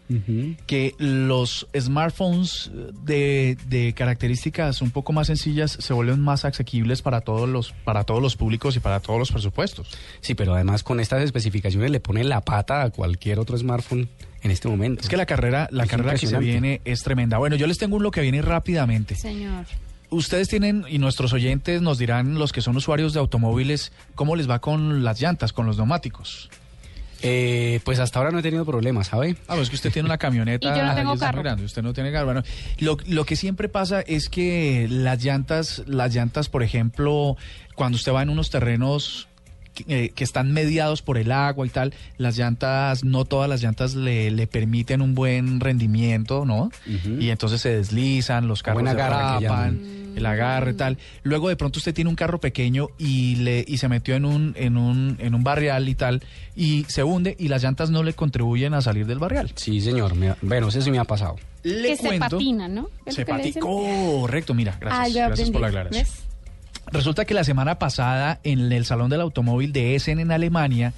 [0.65, 2.71] Que los smartphones
[3.03, 8.05] de, de características un poco más sencillas se vuelven más asequibles para todos los para
[8.05, 9.95] todos los públicos y para todos los presupuestos.
[10.21, 14.10] Sí, pero además con estas especificaciones le pone la pata a cualquier otro smartphone
[14.41, 15.03] en este momento.
[15.03, 17.38] Es que la carrera, la Es carrera que se viene es tremenda.
[17.38, 19.13] Bueno, yo les tengo un lo que viene rápidamente.
[19.13, 19.67] Señor.
[20.10, 24.50] Ustedes tienen, y nuestros oyentes nos dirán, los que son usuarios de automóviles, cómo les
[24.50, 26.50] va con las llantas, con los neumáticos.
[27.22, 29.36] Eh, pues hasta ahora no he tenido problemas, ¿sabe?
[29.48, 30.69] Ah, pues es que usted tiene una camioneta.
[30.74, 31.41] Y yo no tengo carro.
[31.43, 32.26] grande, usted no tiene carro.
[32.26, 32.43] Bueno,
[32.80, 37.38] lo, lo que siempre pasa es que las llantas, las llantas, por ejemplo,
[37.76, 39.29] cuando usted va en unos terrenos
[39.88, 43.96] eh, que están mediados por el agua y tal, las llantas, no todas las llantas
[43.96, 46.72] le, le permiten un buen rendimiento, ¿no?
[47.20, 49.82] Y entonces se deslizan, los carros se agarre que rapan,
[50.15, 50.98] el agarre tal.
[51.24, 54.54] Luego de pronto usted tiene un carro pequeño y le y se metió en un
[54.58, 56.22] en un en un barrial y tal
[56.56, 59.52] y se hunde y las llantas no le contribuyen a salir del barrial.
[59.56, 60.15] Sí, señor.
[60.15, 61.38] me- bueno, eso sí me ha pasado.
[61.63, 62.89] Le que se patina, ¿no?
[63.06, 63.62] ¿Es Se lo que le pati- dicen?
[63.62, 66.04] Correcto, mira, gracias, Ah, gracias por la aclaración.
[66.04, 66.24] ¿Ves?
[66.91, 70.93] Resulta que la semana pasada en el Salón del Automóvil de Essen en Alemania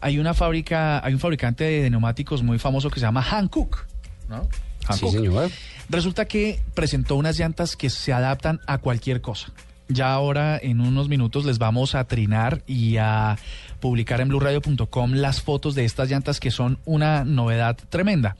[0.00, 3.86] hay una fábrica, hay un fabricante de neumáticos muy famoso que se llama Hankook,
[4.28, 4.48] ¿no?
[4.92, 5.50] Sí, señor.
[5.88, 9.52] Resulta que presentó unas llantas que se adaptan a cualquier cosa.
[9.88, 13.36] Ya ahora en unos minutos les vamos a trinar y a
[13.80, 18.36] publicar en blueradio.com las fotos de estas llantas que son una novedad tremenda.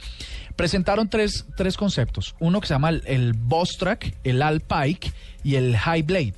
[0.57, 2.35] Presentaron tres, tres conceptos.
[2.41, 5.13] Uno que se llama el, el Boss Track, el Alpike
[5.43, 6.35] y el High Blade.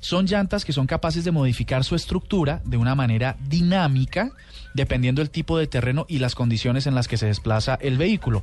[0.00, 4.32] Son llantas que son capaces de modificar su estructura de una manera dinámica
[4.74, 8.42] dependiendo del tipo de terreno y las condiciones en las que se desplaza el vehículo.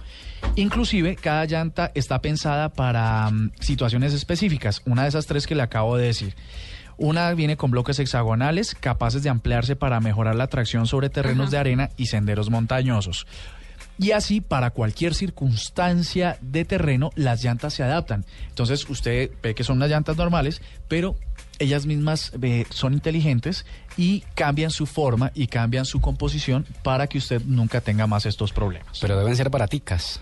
[0.55, 4.81] Inclusive, cada llanta está pensada para mm, situaciones específicas.
[4.85, 6.35] Una de esas tres que le acabo de decir.
[6.97, 11.59] Una viene con bloques hexagonales capaces de ampliarse para mejorar la tracción sobre terrenos de
[11.59, 13.27] arena y senderos montañosos.
[13.99, 18.25] Y así, para cualquier circunstancia de terreno, las llantas se adaptan.
[18.49, 21.15] Entonces, usted ve que son unas llantas normales, pero
[21.59, 23.65] ellas mismas eh, son inteligentes
[23.97, 28.53] y cambian su forma y cambian su composición para que usted nunca tenga más estos
[28.53, 28.99] problemas.
[29.01, 30.21] Pero deben ser baraticas.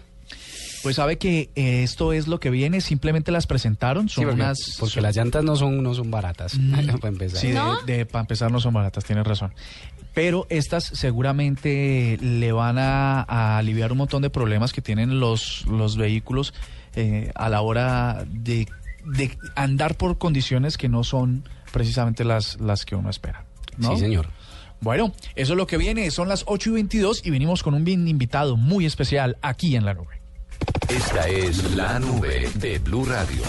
[0.84, 4.42] Pues sabe que eh, esto es lo que viene, simplemente las presentaron, son Sí, porque,
[4.42, 4.76] unas...
[4.80, 6.60] porque son- las llantas no son, no son baratas,
[7.02, 7.40] para empezar.
[7.42, 7.82] Sí, de- ¿No?
[7.82, 9.52] de, para empezar no son baratas, tienes razón.
[10.14, 15.66] Pero estas seguramente le van a, a aliviar un montón de problemas que tienen los,
[15.68, 16.54] los vehículos
[16.96, 18.68] eh, a la hora de,
[19.06, 23.46] de andar por condiciones que no son precisamente las, las que uno espera.
[23.78, 23.96] ¿no?
[23.96, 24.30] Sí, señor.
[24.82, 26.12] Bueno, eso es lo que viene.
[26.12, 29.86] Son las 8 y 22 y venimos con un bien invitado muy especial aquí en
[29.86, 30.22] la nube.
[30.90, 33.42] Esta es la nube de Blue Radio.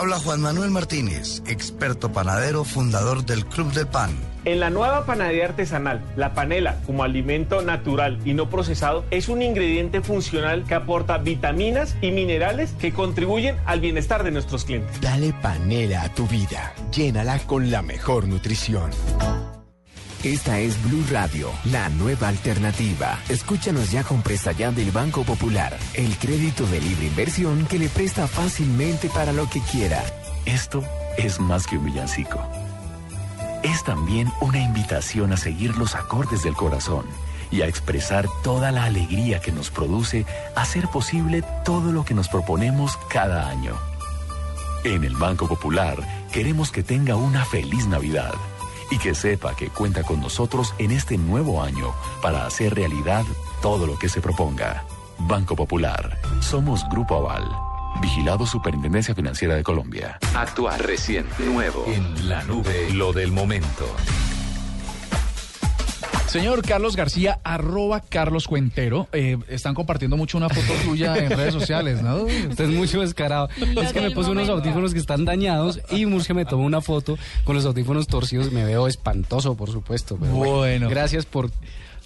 [0.00, 4.10] Habla Juan Manuel Martínez, experto panadero, fundador del Club del Pan.
[4.46, 9.42] En la nueva panadería artesanal, la panela, como alimento natural y no procesado, es un
[9.42, 14.98] ingrediente funcional que aporta vitaminas y minerales que contribuyen al bienestar de nuestros clientes.
[15.02, 16.72] Dale panela a tu vida.
[16.96, 18.90] Llénala con la mejor nutrición.
[20.22, 23.18] Esta es Blue Radio, la nueva alternativa.
[23.30, 27.88] Escúchanos ya con presta ya del Banco Popular, el crédito de libre inversión que le
[27.88, 30.04] presta fácilmente para lo que quiera.
[30.44, 30.84] Esto
[31.16, 32.38] es más que un villancico.
[33.62, 37.06] Es también una invitación a seguir los acordes del corazón
[37.50, 42.28] y a expresar toda la alegría que nos produce hacer posible todo lo que nos
[42.28, 43.74] proponemos cada año.
[44.84, 45.96] En el Banco Popular
[46.30, 48.34] queremos que tenga una feliz Navidad
[48.90, 53.24] y que sepa que cuenta con nosotros en este nuevo año para hacer realidad
[53.62, 54.84] todo lo que se proponga.
[55.18, 56.18] Banco Popular.
[56.40, 57.44] Somos Grupo Aval.
[58.00, 60.18] Vigilado Superintendencia Financiera de Colombia.
[60.34, 61.84] Actuar reciente, nuevo.
[61.86, 63.86] En la nube, lo del momento.
[66.30, 69.08] Señor Carlos García, arroba Carlos Cuentero.
[69.12, 72.22] eh, están compartiendo mucho una foto tuya en redes sociales, ¿no?
[72.22, 73.48] Usted es mucho descarado.
[73.82, 77.18] Es que me puse unos audífonos que están dañados y Murcia me tomó una foto
[77.42, 78.52] con los audífonos torcidos.
[78.52, 80.18] Me veo espantoso, por supuesto.
[80.20, 80.88] pero Bueno.
[80.88, 81.50] Gracias por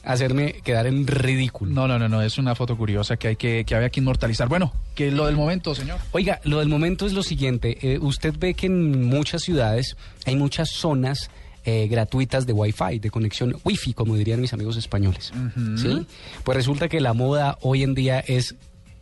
[0.05, 1.73] hacerme quedar en ridículo.
[1.73, 4.49] No, no, no, no, es una foto curiosa que hay que, que había que inmortalizar.
[4.49, 5.99] Bueno, que lo del momento, señor.
[6.13, 7.77] Oiga, lo del momento es lo siguiente.
[7.83, 11.29] eh, usted ve que en muchas ciudades hay muchas zonas
[11.65, 15.33] eh, gratuitas de Wi-Fi, de conexión Wi-Fi, como dirían mis amigos españoles.
[15.77, 16.07] ¿Sí?
[16.45, 18.55] Pues resulta que la moda hoy en día es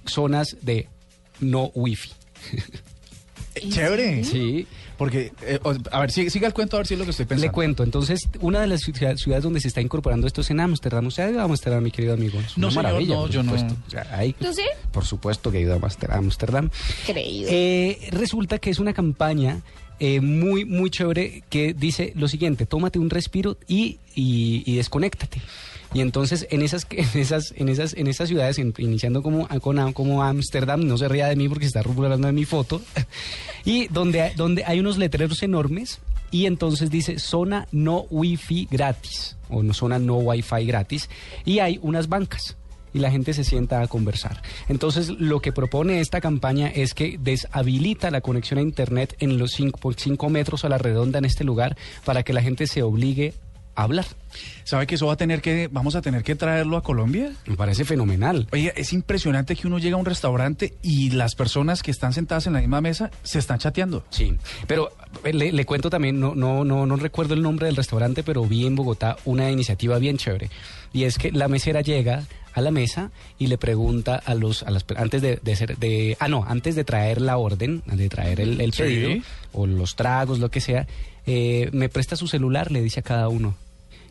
[0.06, 0.88] zonas de
[1.40, 2.10] no Wi-Fi.
[3.68, 4.24] Chévere.
[4.24, 4.66] Sí.
[4.96, 5.58] Porque, eh,
[5.90, 7.46] a ver, siga, siga el cuento a ver si es lo que estoy pensando.
[7.48, 10.60] Le cuento, entonces, una de las ciudad- ciudades donde se está incorporando esto es en
[10.60, 11.06] Ámsterdam.
[11.06, 12.38] ¿Usted ha ido a Ámsterdam, mi querido amigo?
[12.38, 13.52] Es No, señor, maravilla, no, por yo no.
[13.52, 13.76] supuesto.
[13.86, 14.62] O sea, ahí- ¿Tú sí?
[14.92, 16.70] Por supuesto que he ido a Ámster- a Ámsterdam.
[17.06, 17.48] Creído.
[17.50, 19.62] Eh, resulta que es una campaña
[20.04, 25.40] eh, muy, muy chévere que dice lo siguiente, tómate un respiro y, y, desconéctate.
[25.94, 29.92] Y entonces en esas, en esas, en esas, en esas ciudades, en- iniciando como, con,
[29.92, 32.82] como Ámsterdam, no se ría de mí porque está hablando de mi foto,
[33.64, 36.00] y donde, donde hay unos letreros enormes
[36.32, 41.08] y entonces dice zona no wifi gratis o no, zona no wifi gratis
[41.44, 42.56] y hay unas bancas
[42.92, 44.42] y la gente se sienta a conversar.
[44.68, 49.52] Entonces, lo que propone esta campaña es que deshabilita la conexión a Internet en los
[49.52, 53.34] 5 metros a la redonda en este lugar para que la gente se obligue
[53.74, 54.04] a hablar.
[54.64, 57.32] ¿Sabe que eso va a tener que, vamos a tener que traerlo a Colombia?
[57.46, 58.48] Me parece fenomenal.
[58.52, 62.46] Oye, es impresionante que uno llega a un restaurante y las personas que están sentadas
[62.46, 64.04] en la misma mesa se están chateando.
[64.10, 64.90] Sí, pero
[65.24, 68.44] eh, le, le cuento también, no, no, no, no recuerdo el nombre del restaurante, pero
[68.44, 70.50] vi en Bogotá una iniciativa bien chévere.
[70.92, 72.24] Y es que la mesera llega
[72.54, 76.16] a la mesa y le pregunta a los, a las, antes de, de ser, de,
[76.20, 78.82] ah no, antes de traer la orden, de traer el, el Sí.
[78.82, 80.86] pedido o los tragos, lo que sea,
[81.26, 83.54] eh, me presta su celular, le dice a cada uno.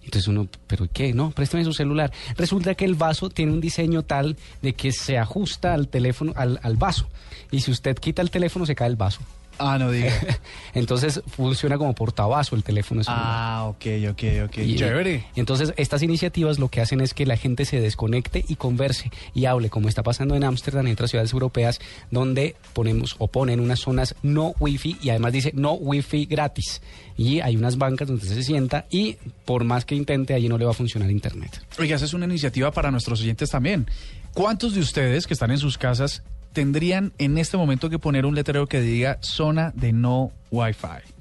[0.03, 1.13] Entonces uno, ¿pero qué?
[1.13, 2.11] No, préstame su celular.
[2.35, 6.59] Resulta que el vaso tiene un diseño tal de que se ajusta al teléfono, al,
[6.63, 7.07] al vaso.
[7.51, 9.19] Y si usted quita el teléfono, se cae el vaso.
[9.59, 10.11] Ah, no diga.
[10.73, 13.23] Entonces funciona como portavaso el teléfono celular.
[13.25, 14.57] Ah, ok, ok, ok.
[14.59, 15.25] Y- Chévere.
[15.35, 19.45] Entonces, estas iniciativas lo que hacen es que la gente se desconecte y converse y
[19.45, 23.79] hable, como está pasando en Ámsterdam y otras ciudades europeas, donde ponemos o ponen unas
[23.79, 26.81] zonas no wifi y además dice no wifi gratis.
[27.17, 30.65] Y hay unas bancas donde se sienta y por más que intente, allí no le
[30.65, 31.61] va a funcionar internet.
[31.77, 33.87] Oiga, esa es una iniciativa para nuestros oyentes también.
[34.33, 38.35] ¿Cuántos de ustedes que están en sus casas tendrían en este momento que poner un
[38.35, 41.11] letrero que diga zona de no Wi-Fi?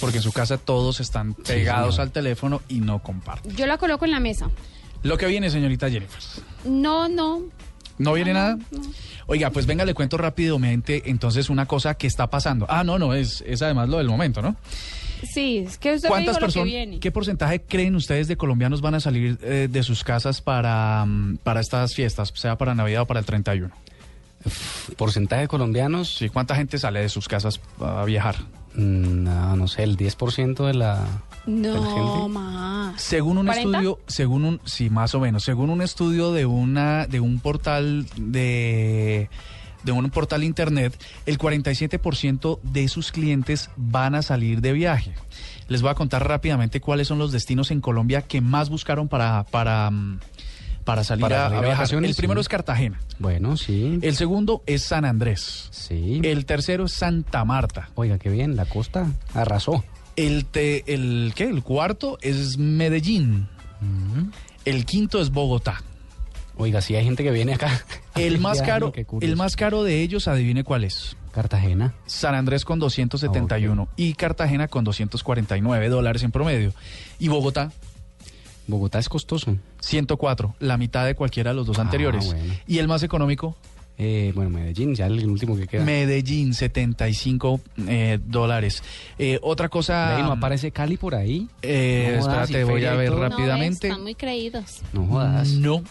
[0.00, 3.54] Porque en su casa todos están pegados al teléfono y no comparten.
[3.56, 4.50] Yo la coloco en la mesa.
[5.02, 6.20] Lo que viene, señorita Jennifer.
[6.64, 7.42] No, no.
[7.98, 8.58] ¿No viene nada?
[9.26, 12.66] Oiga, pues venga, le cuento rápidamente entonces una cosa que está pasando.
[12.68, 14.56] Ah, no, no, es, es además lo del momento, ¿no?
[15.32, 17.00] Sí, es que usted me ¿Cuántas dijo lo que personas, viene.
[17.00, 21.38] qué porcentaje creen ustedes de colombianos van a salir eh, de sus casas para, mm,
[21.42, 23.72] para estas fiestas, sea para Navidad o para el 31?
[24.96, 26.14] ¿Porcentaje de colombianos?
[26.16, 28.36] Sí, ¿cuánta gente sale de sus casas a viajar?
[28.74, 31.04] Mm, No, no sé, el 10% de la,
[31.46, 32.28] de la No, gente.
[32.28, 33.00] más.
[33.00, 33.56] Según un ¿40?
[33.58, 38.06] estudio, según un, sí, más o menos, según un estudio de una, de un portal
[38.16, 39.28] de,
[39.84, 45.12] de un portal internet, el 47% de sus clientes van a salir de viaje.
[45.68, 49.44] Les voy a contar rápidamente cuáles son los destinos en Colombia que más buscaron para,
[49.44, 50.20] para, mm,
[50.84, 51.78] para salir, Para a, salir a de viajar.
[51.82, 52.44] vacaciones, El primero sí.
[52.44, 53.00] es Cartagena.
[53.18, 53.98] Bueno, sí.
[54.02, 55.68] El segundo es San Andrés.
[55.70, 56.20] Sí.
[56.24, 57.88] El tercero es Santa Marta.
[57.94, 59.84] Oiga, qué bien, la costa arrasó.
[60.16, 61.44] El, te- el, ¿qué?
[61.44, 63.48] el cuarto es Medellín.
[64.64, 65.82] El quinto es Bogotá.
[66.56, 67.84] Oiga, sí hay gente que viene acá.
[68.14, 71.16] El más caro, el más caro de ellos, adivine cuál es.
[71.32, 71.94] Cartagena.
[72.06, 76.72] San Andrés con 271 y Cartagena con 249 dólares en promedio.
[77.18, 77.72] Y Bogotá,
[78.66, 79.56] Bogotá es costoso.
[79.80, 82.26] 104, la mitad de cualquiera de los dos Ah, anteriores.
[82.26, 82.54] bueno.
[82.66, 83.56] Y el más económico,
[83.96, 85.84] Eh, bueno, Medellín, ya el último que queda.
[85.84, 88.82] Medellín, 75 eh, dólares.
[89.20, 90.18] Eh, otra cosa...
[90.18, 91.46] ¿No aparece Cali por ahí?
[91.62, 93.86] eh, No espérate, voy a ver rápidamente.
[93.86, 94.80] No, están muy creídos.
[94.92, 95.50] No jodas.
[95.52, 95.84] No.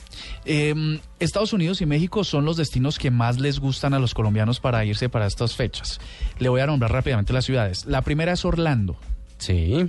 [0.43, 4.59] Eh, Estados Unidos y México son los destinos que más les gustan a los colombianos
[4.59, 6.01] para irse para estas fechas.
[6.39, 7.85] Le voy a nombrar rápidamente las ciudades.
[7.85, 8.97] La primera es Orlando.
[9.37, 9.87] Sí.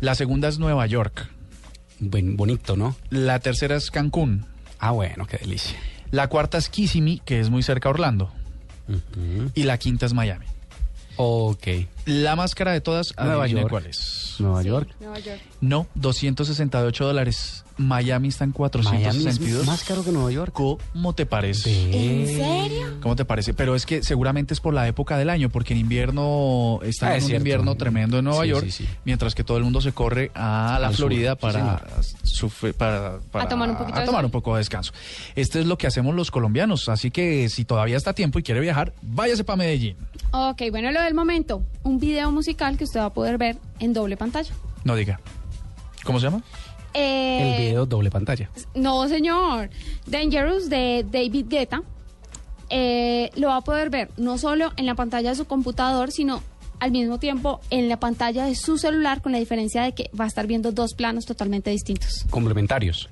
[0.00, 1.30] La segunda es Nueva York.
[2.02, 2.96] Buen, bonito, ¿no?
[3.10, 4.44] La tercera es Cancún.
[4.80, 5.78] Ah, bueno, qué delicia.
[6.10, 8.32] La cuarta es Kissimmee, que es muy cerca a Orlando.
[9.54, 10.44] Y la quinta es Miami.
[11.16, 11.66] Ok.
[12.06, 13.70] La más cara de todas, Nueva adivine York.
[13.70, 14.34] cuál es.
[14.40, 14.90] Nueva York.
[15.00, 15.40] Nueva York.
[15.62, 17.64] No, 268 dólares.
[17.78, 19.60] Miami está en Miami 462.
[19.62, 20.52] es más caro que Nueva York.
[20.52, 21.70] ¿Cómo te parece?
[21.84, 22.98] ¿En serio?
[23.00, 23.54] ¿Cómo te parece?
[23.54, 27.10] Pero es que seguramente es por la época del año, porque en invierno está Ah,
[27.12, 27.40] en es un cierto.
[27.42, 28.88] invierno tremendo en Nueva Sí, York, sí, sí.
[29.04, 31.80] mientras que todo el mundo se corre a la Al Florida sí, para,
[32.24, 34.26] sufrir- para, para- A tomar un poquito a de tomar sol.
[34.26, 34.92] un poco de descanso.
[35.36, 38.42] Este es lo que hacemos los colombianos, así que si todavía está a tiempo y
[38.42, 39.96] quiere viajar, váyase para Medellín.
[40.32, 41.62] Ok, bueno, lo del momento.
[41.84, 44.52] Un video musical que usted va a poder ver en doble pantalla.
[44.84, 45.20] No diga.
[46.04, 46.42] ¿Cómo se llama?
[46.94, 48.50] Eh, El video doble pantalla.
[48.74, 49.70] No, señor.
[50.06, 51.82] Dangerous de David Guetta.
[52.70, 56.42] eh, lo va a poder ver no solo en la pantalla de su computador, sino
[56.80, 60.24] al mismo tiempo en la pantalla de su celular, con la diferencia de que va
[60.24, 62.24] a estar viendo dos planos totalmente distintos.
[62.30, 63.08] Complementarios.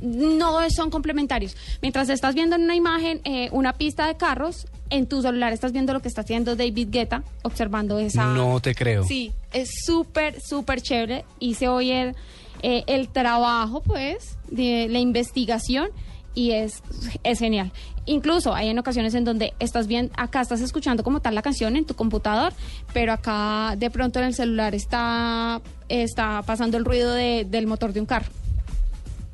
[0.00, 1.56] No son complementarios.
[1.80, 5.72] Mientras estás viendo en una imagen eh, una pista de carros, en tu celular estás
[5.72, 8.26] viendo lo que está haciendo David Guetta, observando esa...
[8.26, 9.04] No te creo.
[9.04, 11.24] Sí, es súper, súper chévere.
[11.40, 12.14] Hice hoy el,
[12.62, 15.88] eh, el trabajo, pues, de la investigación
[16.34, 16.82] y es,
[17.22, 17.72] es genial.
[18.06, 21.74] Incluso hay en ocasiones en donde estás bien, acá estás escuchando como tal la canción
[21.76, 22.52] en tu computador,
[22.92, 27.92] pero acá de pronto en el celular está, está pasando el ruido de- del motor
[27.94, 28.26] de un carro.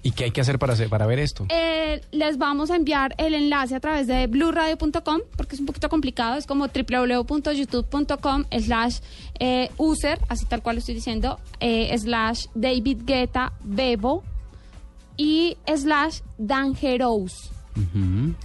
[0.03, 1.47] ¿Y qué hay que hacer para, hacer- para ver esto?
[1.51, 5.89] Eh, les vamos a enviar el enlace a través de blueradio.com porque es un poquito
[5.91, 8.99] complicado, es como www.youtube.com slash
[9.39, 14.23] eh, user, así tal cual lo estoy diciendo, eh, slash David Guetta Bebo
[15.17, 17.51] y slash dangerous.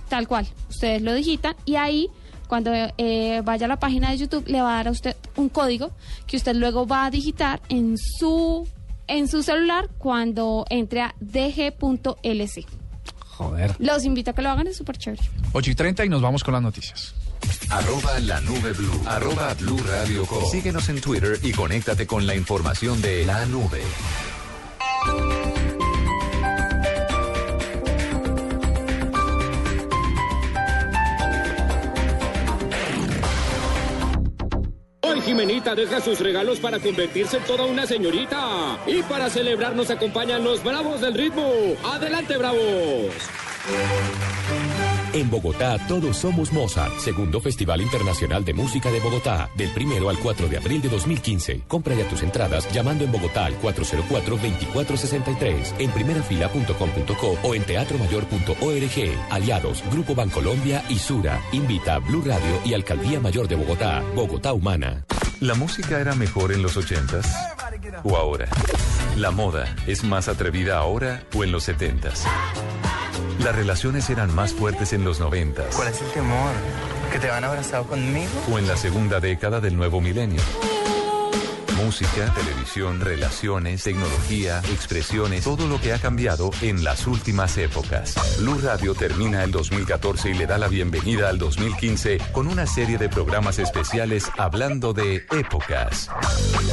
[0.10, 0.48] Tal cual.
[0.70, 2.08] Ustedes lo digitan y ahí,
[2.48, 5.50] cuando eh, vaya a la página de YouTube, le va a dar a usted un
[5.50, 5.92] código
[6.28, 8.68] que usted luego va a digitar en su,
[9.08, 12.66] en su celular cuando entre a dg.lc.
[13.38, 13.76] Joder.
[13.80, 15.22] Los invito a que lo hagan, es súper chévere.
[15.52, 17.14] 8 y 30 y nos vamos con las noticias.
[17.70, 19.02] Arroba la nube blue.
[19.06, 20.44] Arroba blue radio com.
[20.50, 23.82] Síguenos en Twitter y conéctate con la información de la nube.
[35.22, 38.78] Jimenita deja sus regalos para convertirse en toda una señorita.
[38.88, 41.52] Y para celebrar nos acompañan los Bravos del Ritmo.
[41.84, 43.14] ¡Adelante, Bravos!
[45.16, 50.20] En Bogotá todos somos Mozart, segundo Festival Internacional de Música de Bogotá, del primero al
[50.20, 51.62] 4 de abril de 2015.
[51.70, 59.18] Compra ya tus entradas llamando en Bogotá al 404-2463, en primerafila.com.co o en teatromayor.org.
[59.30, 61.40] Aliados, Grupo Bancolombia y Sura.
[61.54, 65.06] Invita a Blue Radio y Alcaldía Mayor de Bogotá, Bogotá Humana.
[65.40, 67.26] ¿La música era mejor en los 80s
[68.04, 68.50] o ahora?
[69.16, 72.26] ¿La moda es más atrevida ahora o en los 70s?
[73.44, 76.52] ¿Las relaciones eran más fuertes en los 90s ¿Cuál es el temor?
[77.12, 78.32] ¿Que te van abrazado conmigo?
[78.52, 80.42] o en la segunda década del nuevo milenio?
[81.76, 88.16] Música, televisión, relaciones, tecnología, expresiones, todo lo que ha cambiado en las últimas épocas.
[88.40, 92.98] Blue Radio termina el 2014 y le da la bienvenida al 2015 con una serie
[92.98, 96.10] de programas especiales hablando de épocas.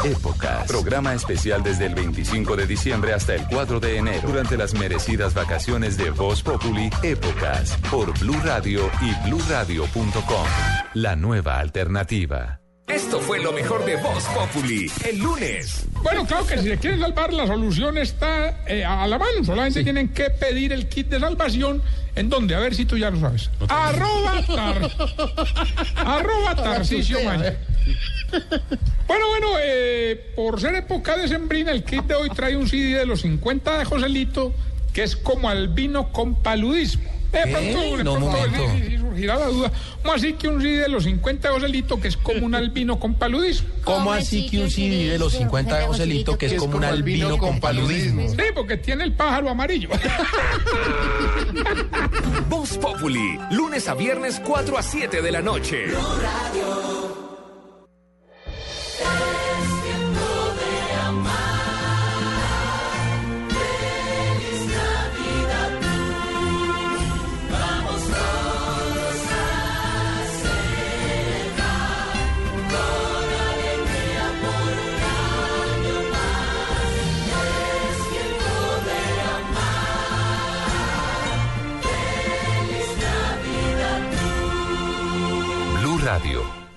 [0.04, 0.68] Épocas.
[0.68, 4.28] Programa especial desde el 25 de diciembre hasta el 4 de enero.
[4.28, 7.76] Durante las merecidas vacaciones de Voz Populi, Épocas.
[7.90, 10.46] Por Blue Radio y bluradio.com.
[10.94, 12.61] La nueva alternativa.
[12.94, 15.86] Esto fue lo mejor de Voz Populi, el lunes.
[16.02, 19.44] Bueno, claro que si le quieren salvar, la solución está eh, a la mano.
[19.44, 21.82] Solamente tienen que pedir el kit de salvación.
[22.14, 22.54] ¿En dónde?
[22.54, 23.50] A ver si tú ya lo sabes.
[23.68, 24.90] Arroba tar.
[25.96, 27.56] arroba Tarcisio Maya.
[29.06, 32.98] Bueno, bueno, eh, por ser época de sembrina, el kit de hoy trae un CD
[32.98, 34.52] de los 50 de Joselito,
[34.92, 37.10] que es como albino con paludismo.
[37.32, 38.70] De pronto, de No, pronto, momento.
[38.74, 39.72] sí, sí, sí, surgirá la duda.
[40.02, 42.98] ¿Cómo así que un CD de los 50 de Joselito, que es como un albino
[42.98, 43.68] con paludismo?
[43.84, 47.36] ¿Cómo así que un CD de los 50 de Joselito, que es como un albino
[47.38, 48.28] con paludismo?
[48.30, 49.90] Sí, porque tiene el pájaro amarillo.
[52.48, 55.86] Voz Populi, lunes a viernes 4 a 7 de la noche.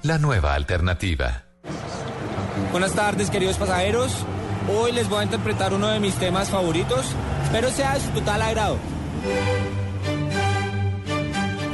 [0.06, 1.46] La nueva alternativa.
[2.72, 4.24] Buenas tardes, queridos pasajeros.
[4.72, 7.08] Hoy les voy a interpretar uno de mis temas favoritos.
[7.44, 8.78] Espero sea de su total agrado.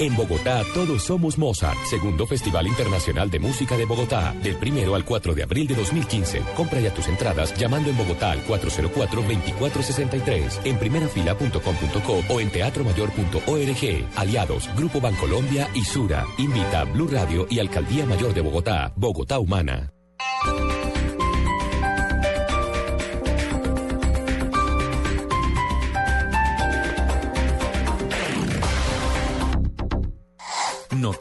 [0.02, 5.06] En Bogotá todos somos Mozart, segundo Festival Internacional de Música de Bogotá, del primero al
[5.06, 6.42] 4 de abril de 2015.
[6.56, 14.08] Compra ya tus entradas llamando en Bogotá al 404-2463, en primerafila.com.co o en teatromayor.org.
[14.16, 16.26] Aliados, Grupo Bancolombia y Sura.
[16.40, 19.94] Invita Blue Radio y Alcaldía Mayor de Bogotá, Bogotá Humana.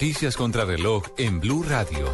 [0.01, 2.11] Noticias contra reloj en Blue Radio.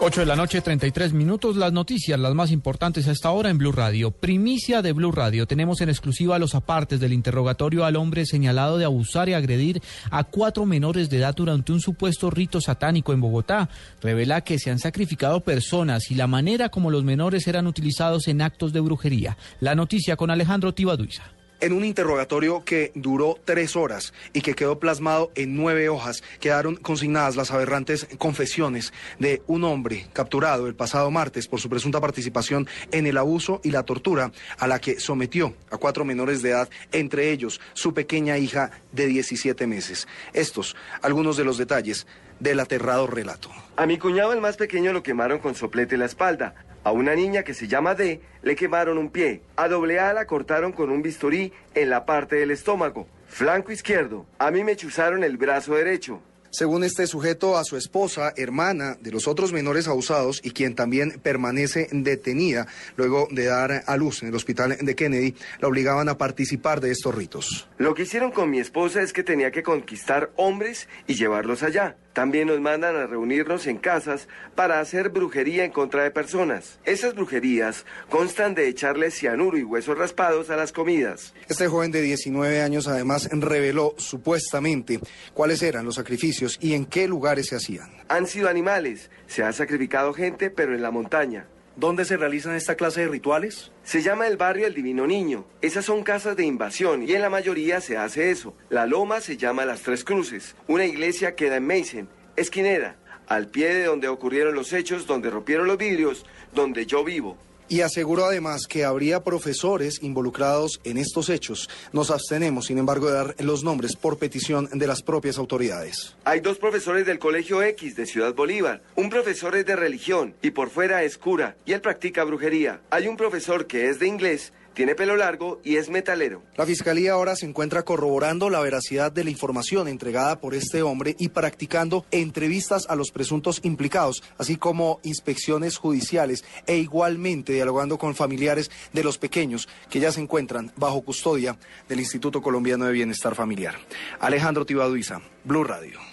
[0.00, 1.56] 8 de la noche, 33 minutos.
[1.56, 4.12] Las noticias, las más importantes a esta hora en Blue Radio.
[4.12, 5.48] Primicia de Blue Radio.
[5.48, 10.22] Tenemos en exclusiva los apartes del interrogatorio al hombre señalado de abusar y agredir a
[10.22, 13.68] cuatro menores de edad durante un supuesto rito satánico en Bogotá.
[14.00, 18.42] Revela que se han sacrificado personas y la manera como los menores eran utilizados en
[18.42, 19.36] actos de brujería.
[19.58, 21.32] La noticia con Alejandro Tibaduiza.
[21.60, 26.76] En un interrogatorio que duró tres horas y que quedó plasmado en nueve hojas, quedaron
[26.76, 32.68] consignadas las aberrantes confesiones de un hombre capturado el pasado martes por su presunta participación
[32.92, 36.70] en el abuso y la tortura a la que sometió a cuatro menores de edad,
[36.92, 40.06] entre ellos su pequeña hija de 17 meses.
[40.32, 42.06] Estos, algunos de los detalles
[42.38, 43.50] del aterrador relato.
[43.76, 46.54] A mi cuñado el más pequeño lo quemaron con soplete en la espalda.
[46.88, 49.42] A una niña que se llama D le quemaron un pie.
[49.56, 53.06] A doble A la cortaron con un bisturí en la parte del estómago.
[53.26, 54.24] Flanco izquierdo.
[54.38, 56.22] A mí me chuzaron el brazo derecho.
[56.48, 61.20] Según este sujeto, a su esposa, hermana de los otros menores abusados y quien también
[61.22, 62.66] permanece detenida
[62.96, 66.90] luego de dar a luz en el hospital de Kennedy, la obligaban a participar de
[66.90, 67.68] estos ritos.
[67.76, 71.96] Lo que hicieron con mi esposa es que tenía que conquistar hombres y llevarlos allá.
[72.18, 76.80] También nos mandan a reunirnos en casas para hacer brujería en contra de personas.
[76.84, 81.32] Esas brujerías constan de echarle cianuro y huesos raspados a las comidas.
[81.46, 84.98] Este joven de 19 años además reveló supuestamente
[85.32, 87.88] cuáles eran los sacrificios y en qué lugares se hacían.
[88.08, 91.46] Han sido animales, se ha sacrificado gente, pero en la montaña.
[91.78, 93.70] ¿Dónde se realizan esta clase de rituales?
[93.84, 95.44] Se llama el barrio El Divino Niño.
[95.60, 98.52] Esas son casas de invasión y en la mayoría se hace eso.
[98.68, 100.56] La loma se llama Las Tres Cruces.
[100.66, 102.96] Una iglesia queda en Mason, esquinera,
[103.28, 107.38] al pie de donde ocurrieron los hechos, donde rompieron los vidrios, donde yo vivo.
[107.68, 111.68] Y aseguró además que habría profesores involucrados en estos hechos.
[111.92, 116.16] Nos abstenemos, sin embargo, de dar los nombres por petición de las propias autoridades.
[116.24, 118.82] Hay dos profesores del Colegio X de Ciudad Bolívar.
[118.96, 122.80] Un profesor es de religión y por fuera es cura y él practica brujería.
[122.90, 126.44] Hay un profesor que es de inglés tiene pelo largo y es metalero.
[126.56, 131.16] La fiscalía ahora se encuentra corroborando la veracidad de la información entregada por este hombre
[131.18, 138.14] y practicando entrevistas a los presuntos implicados, así como inspecciones judiciales e igualmente dialogando con
[138.14, 141.58] familiares de los pequeños que ya se encuentran bajo custodia
[141.88, 143.74] del Instituto Colombiano de Bienestar Familiar.
[144.20, 146.07] Alejandro Tibaduiza, Blue Radio.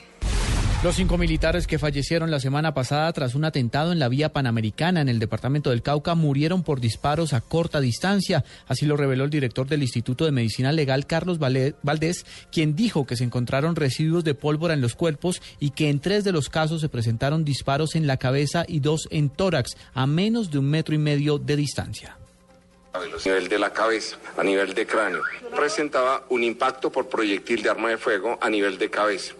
[0.83, 5.01] Los cinco militares que fallecieron la semana pasada tras un atentado en la vía panamericana
[5.01, 8.45] en el departamento del Cauca murieron por disparos a corta distancia.
[8.67, 13.15] Así lo reveló el director del Instituto de Medicina Legal, Carlos Valdés, quien dijo que
[13.15, 16.81] se encontraron residuos de pólvora en los cuerpos y que en tres de los casos
[16.81, 20.93] se presentaron disparos en la cabeza y dos en tórax, a menos de un metro
[20.93, 22.17] y medio de distancia
[22.95, 25.21] a nivel de la cabeza, a nivel de cráneo.
[25.55, 29.33] Presentaba un impacto por proyectil de arma de fuego a nivel de cabeza.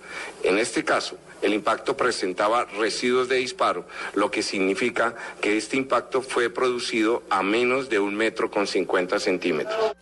[0.44, 6.22] En este caso, el impacto presentaba residuos de disparo, lo que significa que este impacto
[6.22, 9.94] fue producido a menos de un metro con 50 centímetros.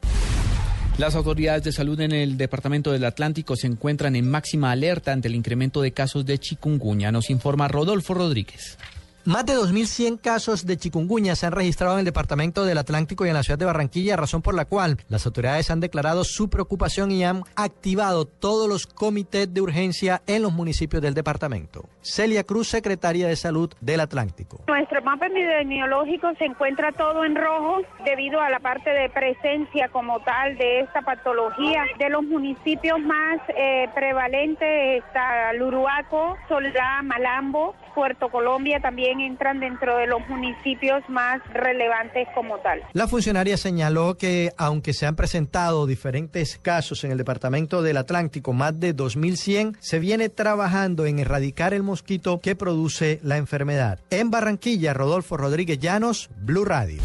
[0.97, 5.27] Las autoridades de salud en el Departamento del Atlántico se encuentran en máxima alerta ante
[5.27, 8.77] el incremento de casos de chikungunya, nos informa Rodolfo Rodríguez.
[9.25, 13.29] Más de 2.100 casos de chikungunya se han registrado en el departamento del Atlántico y
[13.29, 17.09] en la ciudad de Barranquilla, razón por la cual las autoridades han declarado su preocupación
[17.09, 21.85] y han activado todos los comités de urgencia en los municipios del departamento.
[22.01, 24.59] Celia Cruz, secretaria de Salud del Atlántico.
[24.67, 30.19] Nuestro mapa epidemiológico se encuentra todo en rojo debido a la parte de presencia como
[30.19, 31.85] tal de esta patología.
[31.97, 39.97] De los municipios más eh, prevalentes está Luruaco, Soledad, Malambo, Puerto Colombia también entran dentro
[39.97, 42.81] de los municipios más relevantes como tal.
[42.93, 48.53] La funcionaria señaló que aunque se han presentado diferentes casos en el departamento del Atlántico,
[48.53, 53.99] más de 2.100, se viene trabajando en erradicar el mosquito que produce la enfermedad.
[54.09, 57.01] En Barranquilla, Rodolfo Rodríguez Llanos, Blue Radio.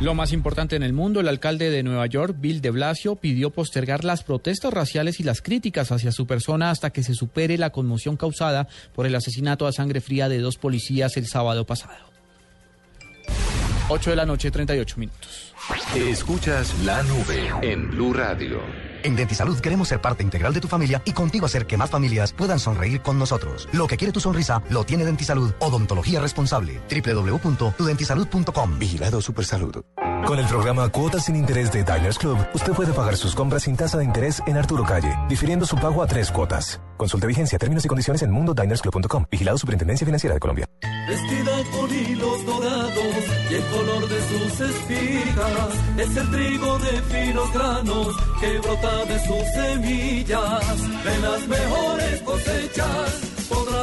[0.00, 3.50] Lo más importante en el mundo, el alcalde de Nueva York, Bill de Blasio, pidió
[3.50, 7.70] postergar las protestas raciales y las críticas hacia su persona hasta que se supere la
[7.70, 12.12] conmoción causada por el asesinato a sangre fría de dos policías el sábado pasado.
[13.88, 15.54] 8 de la noche, 38 minutos.
[15.94, 18.93] Escuchas la nube en Blue Radio.
[19.04, 22.32] En Dentisalud queremos ser parte integral de tu familia y contigo hacer que más familias
[22.32, 23.68] puedan sonreír con nosotros.
[23.70, 25.52] Lo que quiere tu sonrisa lo tiene Dentisalud.
[25.60, 26.80] Odontología responsable.
[26.90, 28.78] www.tudentisalud.com.
[28.78, 29.84] Vigilado Supersalud.
[30.26, 33.76] Con el programa Cuotas sin Interés de Diners Club, usted puede pagar sus compras sin
[33.76, 36.80] tasa de interés en Arturo Calle, difiriendo su pago a tres cuotas.
[36.96, 39.26] Consulte vigencia, términos y condiciones en mundodinersclub.com.
[39.30, 40.66] Vigilado Superintendencia Financiera de Colombia.
[41.06, 43.14] Vestida con hilos dorados
[43.50, 49.18] y el color de sus espigas es el trigo de finos granos que brota de
[49.26, 51.04] sus semillas.
[51.04, 53.33] De las mejores cosechas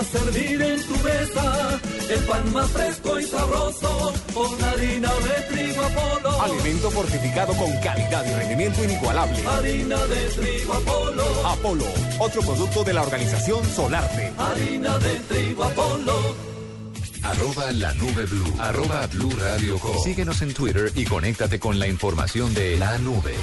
[0.04, 1.80] servir en tu mesa
[2.10, 6.42] el pan más fresco y sabroso con harina de trigo Apolo.
[6.42, 9.38] Alimento fortificado con calidad y rendimiento inigualable.
[9.48, 11.48] Harina de trigo Apolo.
[11.48, 11.86] Apolo,
[12.20, 14.32] otro producto de la organización Solarte.
[14.38, 16.36] Harina de trigo Apolo.
[17.24, 18.56] Arroba la nube blue.
[18.60, 23.36] Arroba blue radio Síguenos en Twitter y conéctate con la información de la nube.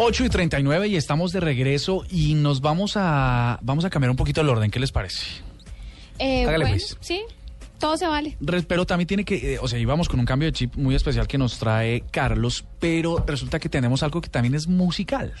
[0.00, 4.16] 8 y 39 y estamos de regreso y nos vamos a vamos a cambiar un
[4.16, 4.70] poquito el orden.
[4.70, 5.24] ¿Qué les parece?
[6.20, 6.96] Eh, Hágale, bueno, pues.
[7.00, 7.22] sí,
[7.80, 8.36] todo se vale.
[8.68, 11.26] Pero también tiene que, eh, o sea, íbamos con un cambio de chip muy especial
[11.26, 15.34] que nos trae Carlos, pero resulta que tenemos algo que también es musical.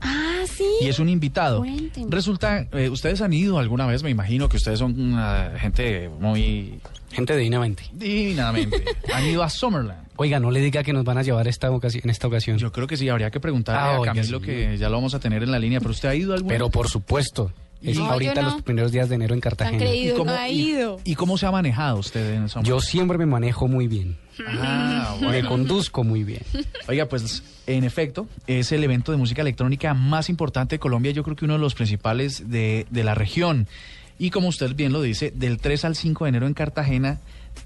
[0.00, 0.64] Ah, sí.
[0.80, 1.58] Y es un invitado.
[1.58, 2.06] Cuénteme.
[2.10, 6.80] Resulta, eh, ustedes han ido alguna vez, me imagino que ustedes son una gente muy...
[7.10, 7.84] Gente divinamente.
[7.92, 8.84] Divinamente.
[9.14, 10.06] han ido a Summerland.
[10.16, 12.58] Oiga, no le diga que nos van a llevar esta ocasi- en esta ocasión.
[12.58, 14.44] Yo creo que sí, habría que preguntarle Ah, a Camilo sí.
[14.46, 16.70] que ya lo vamos a tener en la línea, pero usted ha ido alguna Pero
[16.70, 17.52] por supuesto.
[17.80, 18.50] Es No, ahorita no.
[18.50, 19.78] los primeros días de enero en Cartagena.
[19.78, 21.00] creído, ¿Y cómo- no ha y- ido.
[21.04, 22.66] ¿Y cómo se ha manejado usted en Summerland?
[22.66, 24.16] Yo siempre me manejo muy bien.
[24.46, 25.48] Ah, Me bueno.
[25.48, 26.42] conduzco muy bien.
[26.88, 31.22] Oiga, pues en efecto, es el evento de música electrónica más importante de Colombia, yo
[31.22, 33.66] creo que uno de los principales de, de la región.
[34.20, 37.20] Y como usted bien lo dice, del 3 al 5 de enero en Cartagena,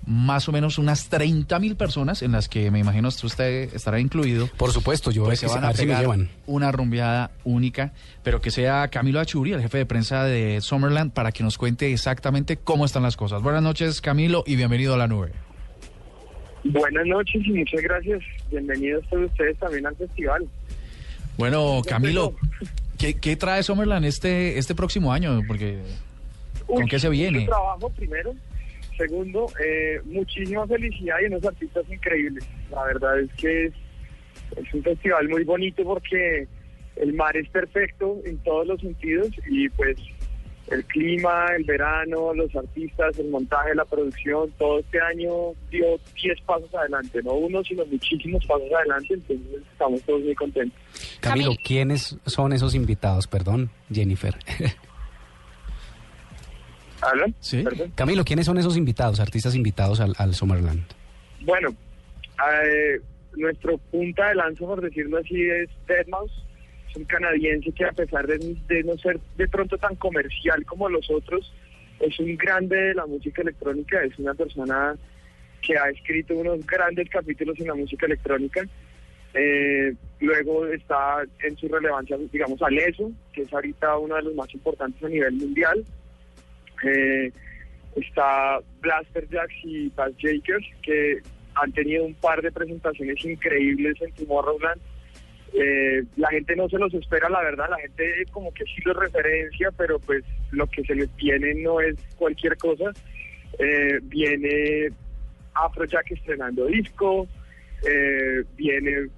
[0.07, 4.49] más o menos unas 30 mil personas, en las que me imagino usted estará incluido.
[4.59, 6.29] Por supuesto, yo pues que van a si llevan.
[6.47, 7.93] una rumbeada única,
[8.23, 11.91] pero que sea Camilo Achuri, el jefe de prensa de Summerland, para que nos cuente
[11.93, 13.43] exactamente cómo están las cosas.
[13.43, 15.33] Buenas noches, Camilo, y bienvenido a la nube.
[16.65, 18.23] Buenas noches y muchas gracias.
[18.51, 20.47] Bienvenidos todos ustedes también al festival.
[21.37, 22.35] Bueno, Camilo,
[22.99, 25.41] ¿qué, qué trae Summerland este, este próximo año?
[25.47, 25.79] Porque,
[26.67, 27.47] ¿con Uy, qué se viene?
[27.47, 28.35] trabajo primero.
[28.97, 32.45] Segundo, eh, muchísima felicidad y unos artistas increíbles.
[32.71, 33.73] La verdad es que es,
[34.57, 36.47] es un festival muy bonito porque
[36.97, 39.97] el mar es perfecto en todos los sentidos y pues
[40.73, 46.41] el clima, el verano, los artistas, el montaje, la producción, todo este año dio 10
[46.43, 50.79] pasos adelante, no uno, sino muchísimos pasos adelante, entonces estamos todos muy contentos.
[51.21, 53.27] Camilo, ¿quiénes son esos invitados?
[53.27, 54.35] Perdón, Jennifer.
[57.03, 57.35] ¿Hablan?
[57.41, 57.65] Sí.
[57.95, 60.85] Camilo, ¿quiénes son esos invitados, artistas invitados al, al Summerland?
[61.41, 61.71] Bueno,
[62.51, 63.01] eh,
[63.37, 66.31] nuestro punta de lanza, por decirlo así, es Deadmau5.
[66.97, 68.39] Un canadiense que a pesar de,
[68.69, 71.53] de no ser de pronto tan comercial como los otros,
[72.01, 74.97] es un grande de la música electrónica, es una persona
[75.63, 78.67] que ha escrito unos grandes capítulos en la música electrónica.
[79.35, 84.53] Eh, luego está en su relevancia, digamos, Aleso, que es ahorita uno de los más
[84.53, 85.85] importantes a nivel mundial.
[86.83, 87.33] Eh,
[87.97, 91.19] está Blaster Jacks y Bass Jakers, que
[91.55, 94.81] han tenido un par de presentaciones increíbles en Tomorrowland.
[95.55, 98.97] Eh, la gente no se los espera, la verdad, la gente como que sí los
[98.97, 102.93] referencia, pero pues lo que se les viene no es cualquier cosa.
[103.59, 104.89] Eh, viene
[105.55, 107.27] Afrojack estrenando disco,
[107.87, 109.09] eh, viene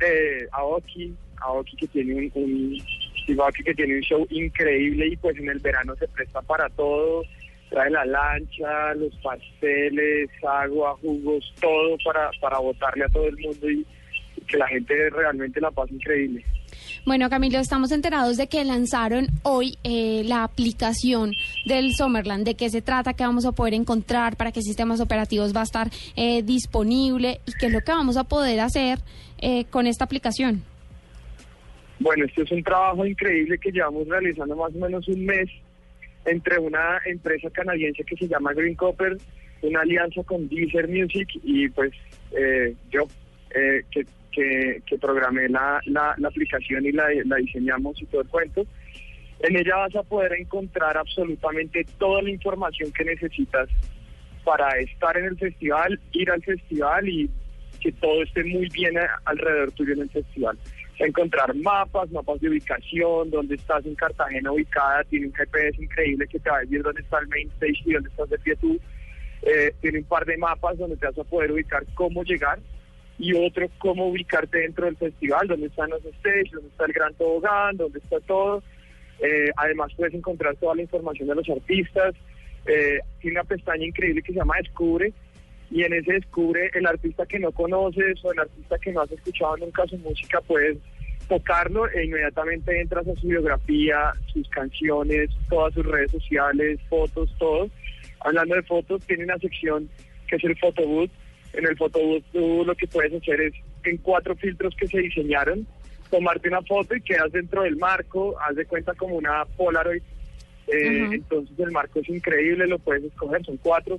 [0.00, 5.36] eh, Aoki, Aoki que tiene un, un Aoki que tiene un show increíble y pues
[5.36, 7.22] en el verano se presta para todo,
[7.68, 13.70] trae la lancha, los pasteles, agua, jugos, todo para, para botarle a todo el mundo
[13.70, 13.86] y
[14.50, 16.44] que la gente realmente la pase increíble.
[17.06, 21.32] Bueno, Camilo, estamos enterados de que lanzaron hoy eh, la aplicación
[21.66, 22.44] del Summerland.
[22.44, 23.14] ¿De qué se trata?
[23.14, 24.36] ¿Qué vamos a poder encontrar?
[24.36, 27.40] ¿Para qué sistemas operativos va a estar eh, disponible?
[27.46, 28.98] ¿Y qué es lo que vamos a poder hacer
[29.38, 30.62] eh, con esta aplicación?
[31.98, 35.48] Bueno, esto es un trabajo increíble que llevamos realizando más o menos un mes
[36.24, 39.16] entre una empresa canadiense que se llama Green Copper,
[39.62, 41.92] una alianza con Deezer Music y pues
[42.32, 43.06] eh, yo
[43.54, 48.66] eh, que, que, que programé la, la, aplicación y la, diseñamos y todo el cuento.
[49.40, 53.68] En ella vas a poder encontrar absolutamente toda la información que necesitas
[54.44, 57.30] para estar en el festival, ir al festival y
[57.80, 60.58] que todo esté muy bien alrededor tuyo en el festival.
[60.98, 66.38] Encontrar mapas, mapas de ubicación, dónde estás en Cartagena ubicada, tiene un GPS increíble que
[66.38, 68.78] te va a decir dónde está el main stage y dónde estás de pie tú.
[69.42, 72.58] Eh, tiene un par de mapas donde te vas a poder ubicar cómo llegar
[73.20, 77.14] y otro cómo ubicarte dentro del festival, dónde están los stages, dónde está el gran
[77.14, 78.62] tobogán, dónde está todo.
[79.20, 82.14] Eh, además puedes encontrar toda la información de los artistas.
[82.64, 85.12] Eh, tiene una pestaña increíble que se llama Descubre
[85.70, 89.12] y en ese Descubre el artista que no conoces o el artista que no has
[89.12, 90.78] escuchado nunca su música puedes
[91.28, 97.68] tocarlo e inmediatamente entras a su biografía, sus canciones, todas sus redes sociales, fotos, todo.
[98.20, 99.90] Hablando de fotos, tiene una sección
[100.26, 101.10] que es el photobooth.
[101.52, 105.66] En el photobooth tú lo que puedes hacer es en cuatro filtros que se diseñaron,
[106.10, 110.02] tomarte una foto y quedas dentro del marco, haz de cuenta como una Polaroid.
[110.68, 111.08] Eh.
[111.12, 113.98] Entonces el marco es increíble, lo puedes escoger, son cuatro.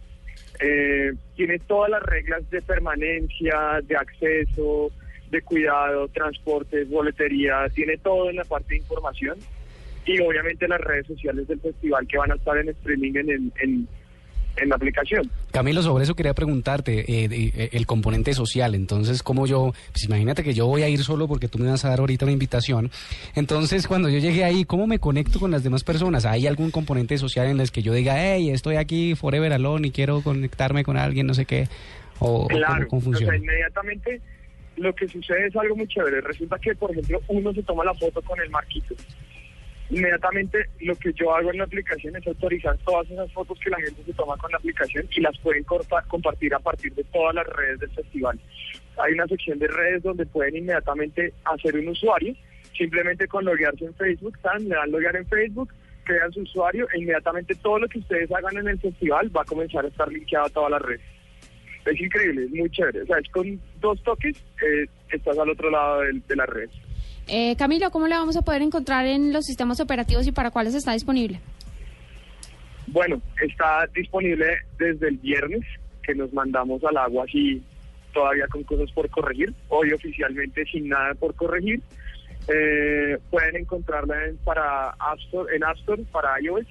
[0.60, 4.92] Eh, tiene todas las reglas de permanencia, de acceso,
[5.30, 9.38] de cuidado, transportes, boletería, tiene todo en la parte de información
[10.06, 13.52] y obviamente las redes sociales del festival que van a estar en streaming en, el-
[13.62, 13.88] en,
[14.58, 15.30] en la aplicación.
[15.52, 18.74] Camilo, sobre eso quería preguntarte, eh, de- eh, el componente social.
[18.76, 21.86] Entonces, ¿cómo yo, pues imagínate que yo voy a ir solo porque tú me vas
[21.86, 22.90] a dar ahorita una invitación.
[23.36, 26.26] Entonces, cuando yo llegue ahí, ¿cómo me conecto con las demás personas?
[26.26, 29.92] ¿Hay algún componente social en el que yo diga, hey, estoy aquí forever alone y
[29.92, 31.68] quiero conectarme con alguien, no sé qué?
[32.20, 34.22] ¿O, o Claro, cómo o sea, inmediatamente
[34.78, 36.22] lo que sucede es algo muy chévere.
[36.22, 38.96] Resulta que, por ejemplo, uno se toma la foto con el marquito.
[39.92, 43.78] Inmediatamente lo que yo hago en la aplicación es autorizar todas esas fotos que la
[43.82, 45.66] gente se toma con la aplicación y las pueden
[46.08, 48.40] compartir a partir de todas las redes del festival.
[48.98, 52.34] Hay una sección de redes donde pueden inmediatamente hacer un usuario,
[52.78, 54.70] simplemente con loguearse en Facebook, ¿saben?
[54.70, 55.74] le dan loguear en Facebook,
[56.06, 59.46] crean su usuario e inmediatamente todo lo que ustedes hagan en el festival va a
[59.46, 61.02] comenzar a estar linkeado a todas las redes.
[61.86, 63.02] Es increíble, es muy chévere.
[63.02, 66.70] O sea, es con dos toques, eh, estás al otro lado del- de, la red.
[67.34, 70.76] Eh, Camilo, ¿cómo la vamos a poder encontrar en los sistemas operativos y para cuáles
[70.76, 71.40] está disponible?
[72.88, 75.62] Bueno, está disponible desde el viernes,
[76.04, 77.64] que nos mandamos al agua así
[78.14, 79.54] todavía con cosas por corregir.
[79.70, 81.82] Hoy oficialmente sin nada por corregir.
[82.50, 86.66] Eh, pueden encontrarla en, para App Store, en App Store para iOS,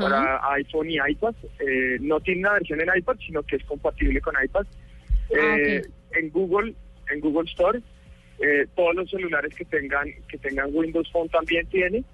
[0.00, 1.34] para iPhone y iPad.
[1.58, 4.64] Eh, no tiene una versión en iPad, sino que es compatible con iPad.
[5.34, 5.82] Ah, Eh,
[6.12, 6.72] En Google,
[7.12, 7.80] en Google Store,
[8.40, 12.04] eh, todos los celulares que tengan que tengan Windows Phone también tiene.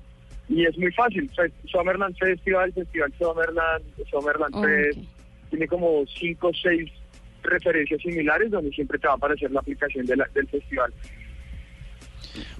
[0.48, 1.28] Y es muy fácil.
[1.32, 4.98] O sea, Summerland Festival, Festival Summerland, Summerland Oh, Fest,
[5.50, 6.90] tiene como cinco o seis
[7.42, 10.92] referencias similares donde siempre te va a aparecer la aplicación de la- del festival.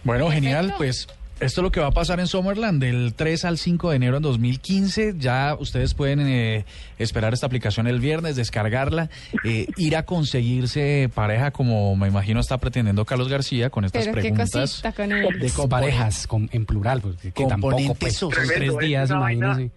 [0.02, 1.06] Bueno, genial, pues
[1.40, 4.16] esto es lo que va a pasar en Summerland del 3 al 5 de enero
[4.18, 5.14] en 2015.
[5.18, 6.64] Ya ustedes pueden eh,
[6.98, 9.10] esperar esta aplicación el viernes, descargarla,
[9.44, 14.14] eh, ir a conseguirse pareja como me imagino está pretendiendo Carlos García con estas Pero
[14.16, 14.52] qué preguntas.
[14.52, 15.22] cosita con él.
[15.22, 19.70] de Con componentes- parejas, con- en plural, porque que tampoco pues, son tres días, imagínese.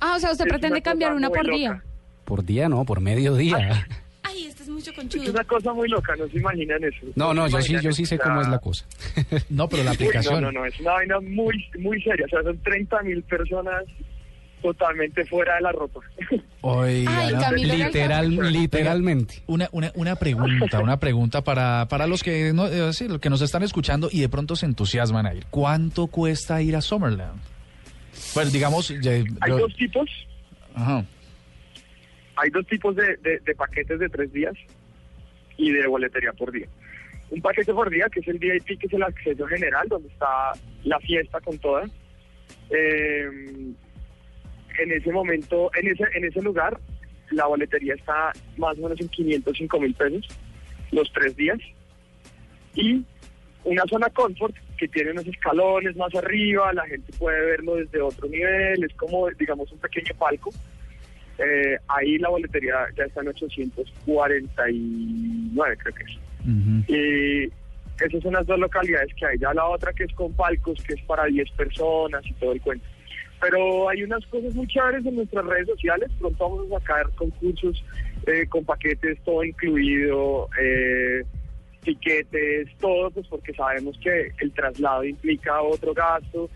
[0.00, 1.56] Ah, o sea, usted Es pretende una cambiar una por loca.
[1.56, 1.82] día.
[2.24, 3.86] Por día, no, por medio día.
[4.80, 5.30] Es mucho Es conchudo.
[5.32, 7.06] una cosa muy loca, no se imaginan eso.
[7.16, 8.84] No, no, yo sí, yo sí sé cómo es la cosa.
[9.50, 10.42] No, pero la aplicación.
[10.42, 12.26] No, no, no, es una vaina muy, muy seria.
[12.26, 13.84] O sea, son 30 mil personas
[14.62, 16.00] totalmente fuera de la ropa.
[16.60, 19.42] Oiga, Ay, no, Literal, literalmente.
[19.46, 23.30] Una, una, una pregunta, una pregunta para, para los que no, eh, sí, los que
[23.30, 25.46] nos están escuchando y de pronto se entusiasman a ir.
[25.50, 27.40] ¿Cuánto cuesta ir a Summerland?
[28.34, 30.08] Bueno, digamos, ya- Hay yo- dos tipos,
[30.74, 31.04] ajá.
[32.40, 33.18] Hay dos tipos de,
[33.56, 34.54] paquetes de tres días
[35.56, 36.66] y de boletería por día.
[37.30, 40.52] Un paquete por día, que es el VIP, que es el acceso general, donde está
[40.84, 41.84] la fiesta con toda.
[42.70, 43.28] Eh,
[44.78, 46.80] en ese momento, en ese, en ese lugar,
[47.30, 50.26] la boletería está más o menos en 505 mil pesos
[50.92, 51.58] los tres días.
[52.74, 53.04] Y
[53.64, 58.26] una zona confort que tiene unos escalones más arriba, la gente puede verlo desde otro
[58.28, 60.50] nivel, es como, digamos, un pequeño palco.
[61.42, 66.10] Eh, ahí la boletería ya está en 849, creo que es.
[66.88, 67.50] Y
[68.04, 69.38] esas son las dos localidades que hay.
[69.38, 72.60] Ya la otra que es con palcos, que es para 10 personas y todo el
[72.60, 72.84] cuento.
[73.40, 76.10] Pero hay unas cosas muy chéveres en nuestras redes sociales.
[76.18, 77.82] Pronto vamos a sacar concursos
[78.26, 81.24] eh, con paquetes, todo incluido, eh,
[81.82, 86.50] tiquetes, todo, pues porque sabemos que el traslado implica otro gasto,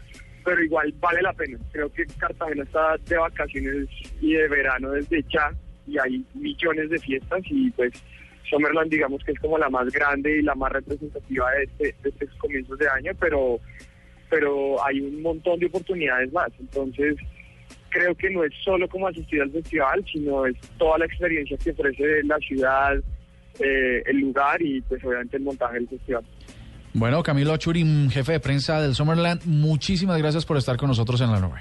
[0.44, 1.58] pero igual vale la pena.
[1.72, 3.88] Creo que Cartagena está de vacaciones
[4.20, 5.50] y de verano desde ya
[5.86, 7.92] y hay millones de fiestas y pues
[8.48, 12.08] Summerland digamos que es como la más grande y la más representativa de, este, de
[12.08, 13.60] estos comienzos de año, pero
[14.30, 16.50] pero hay un montón de oportunidades más.
[16.58, 17.16] Entonces,
[17.90, 21.70] creo que no es solo como asistir al festival, sino es toda la experiencia que
[21.70, 22.96] ofrece la ciudad,
[23.60, 26.24] eh, el lugar y pues obviamente el montaje del festival.
[26.94, 31.32] Bueno, Camilo Achuri, jefe de prensa del Summerland, muchísimas gracias por estar con nosotros en
[31.32, 31.60] la nube.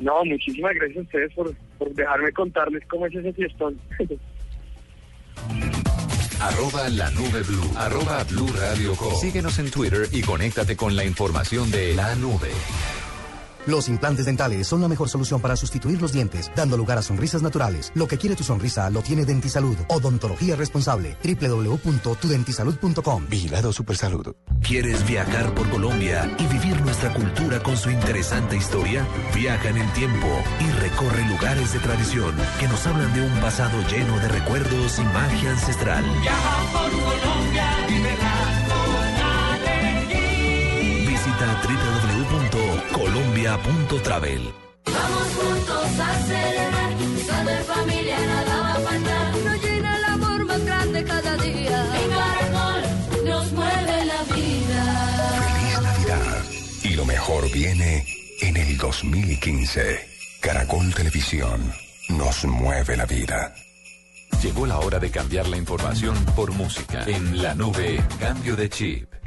[0.00, 3.78] No, muchísimas gracias a ustedes por, por dejarme contarles cómo es ese fiestón.
[6.40, 7.70] Arroba la nube blue.
[7.76, 9.14] Arroba blue radio com.
[9.14, 12.50] Síguenos en Twitter y conéctate con la información de la nube.
[13.66, 17.42] Los implantes dentales son la mejor solución para sustituir los dientes, dando lugar a sonrisas
[17.42, 17.92] naturales.
[17.94, 19.76] Lo que quiere tu sonrisa lo tiene Dentisalud.
[19.88, 21.16] Odontología responsable.
[21.22, 23.26] www.tudentisalud.com.
[23.28, 24.34] Vigilado Supersalud.
[24.62, 29.06] ¿Quieres viajar por Colombia y vivir nuestra cultura con su interesante historia?
[29.34, 30.26] Viaja en el tiempo
[30.60, 35.02] y recorre lugares de tradición que nos hablan de un pasado lleno de recuerdos y
[35.02, 36.04] magia ancestral.
[36.20, 39.14] Viaja por Colombia, vívela con
[39.68, 41.08] alegría.
[41.08, 41.60] Visita
[42.92, 44.52] www.colombia.travel.
[44.84, 49.36] Vamos juntos a celebrar, usando en familia nada va a faltar.
[49.36, 52.02] Nos llena el amor más grande cada día.
[52.02, 52.82] En Caracol
[53.24, 54.84] nos mueve la vida.
[55.40, 56.44] Feliz Navidad.
[56.84, 58.06] Y lo mejor viene
[58.40, 60.08] en el 2015.
[60.40, 61.72] Caracol Televisión
[62.10, 63.54] nos mueve la vida.
[64.42, 67.04] Llegó la hora de cambiar la información por música.
[67.06, 69.21] En la nube, cambio de chip.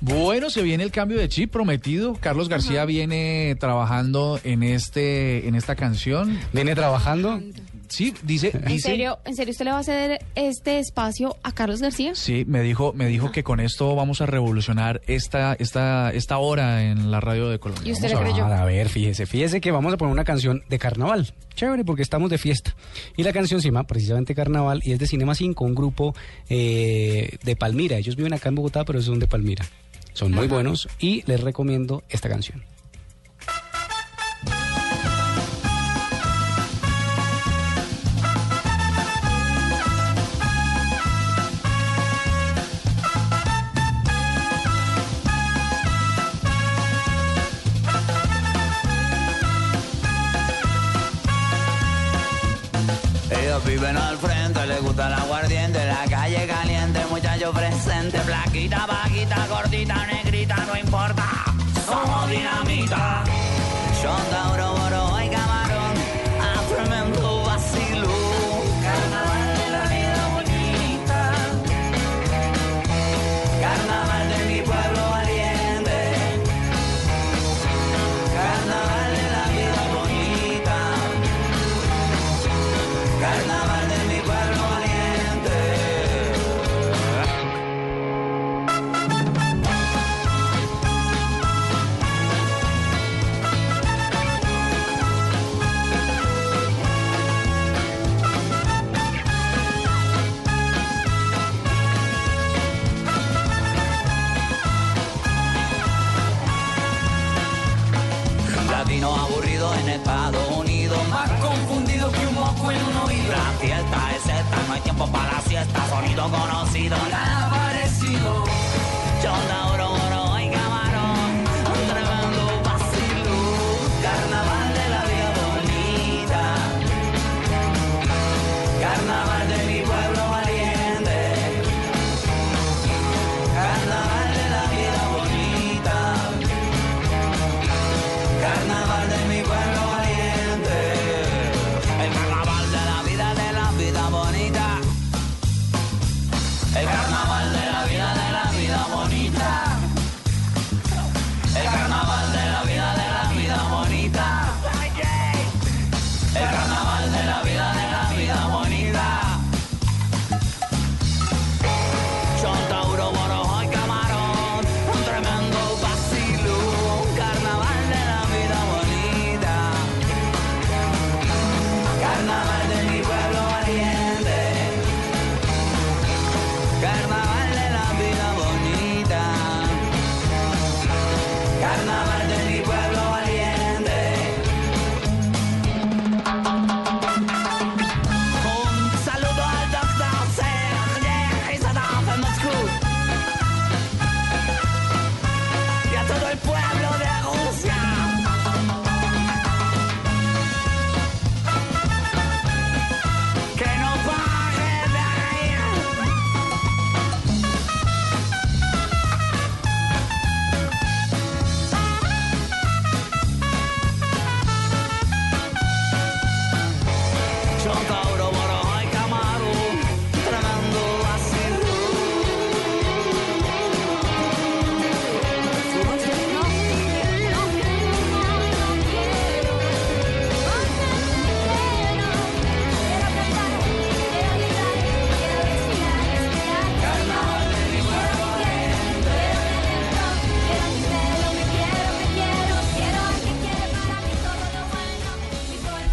[0.00, 2.14] Bueno, se viene el cambio de chip prometido.
[2.14, 6.38] Carlos García viene trabajando en este en esta canción.
[6.52, 7.40] ¿Viene trabajando?
[7.88, 11.52] Sí, dice, ¿En dice serio, ¿En serio usted le va a ceder este espacio a
[11.52, 12.14] Carlos García?
[12.14, 16.84] Sí, me dijo, me dijo que con esto vamos a revolucionar esta, esta, esta hora
[16.84, 17.88] en la radio de Colombia.
[17.88, 18.54] ¿Y usted Vamos le a creyó?
[18.54, 21.32] A ver, fíjese, fíjese que vamos a poner una canción de carnaval.
[21.54, 22.76] Chévere, porque estamos de fiesta.
[23.16, 26.14] Y la canción se llama precisamente Carnaval y es de Cinema 5, un grupo
[26.48, 27.96] eh, de Palmira.
[27.96, 29.64] Ellos viven acá en Bogotá, pero son de Palmira.
[30.18, 32.64] Son muy buenos y les recomiendo esta canción.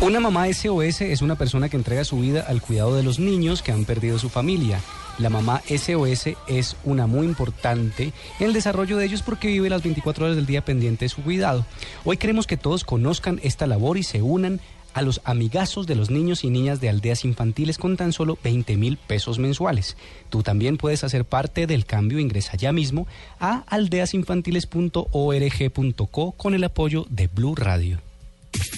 [0.06, 3.64] Una mamá SOS es una persona que entrega su vida al cuidado de los niños
[3.64, 4.80] que han perdido su familia.
[5.18, 9.82] La mamá SOS es una muy importante en el desarrollo de ellos porque vive las
[9.82, 11.66] 24 horas del día pendiente de su cuidado.
[12.03, 14.60] Hoy queremos que todos conozcan esta labor y se unan
[14.93, 18.78] a los amigazos de los niños y niñas de aldeas infantiles con tan solo 20
[18.78, 19.97] mil pesos mensuales.
[20.30, 22.20] Tú también puedes hacer parte del cambio.
[22.20, 23.08] Ingresa ya mismo
[23.39, 28.01] a aldeasinfantiles.org.co con el apoyo de Blue Radio.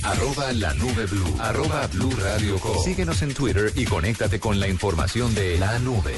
[0.03, 1.35] Arroba la nube blue.
[1.39, 2.83] Arroba blue radio com.
[2.83, 6.13] Síguenos en Twitter y conéctate con la información de la nube.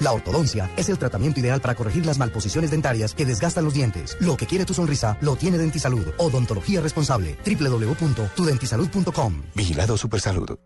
[0.00, 4.16] La ortodoncia es el tratamiento ideal para corregir las malposiciones dentarias que desgastan los dientes.
[4.20, 6.06] Lo que quiere tu sonrisa lo tiene Dentisalud.
[6.16, 7.36] Odontología responsable.
[7.44, 9.42] www.tudentisalud.com.
[9.54, 10.58] Vigilado Supersalud.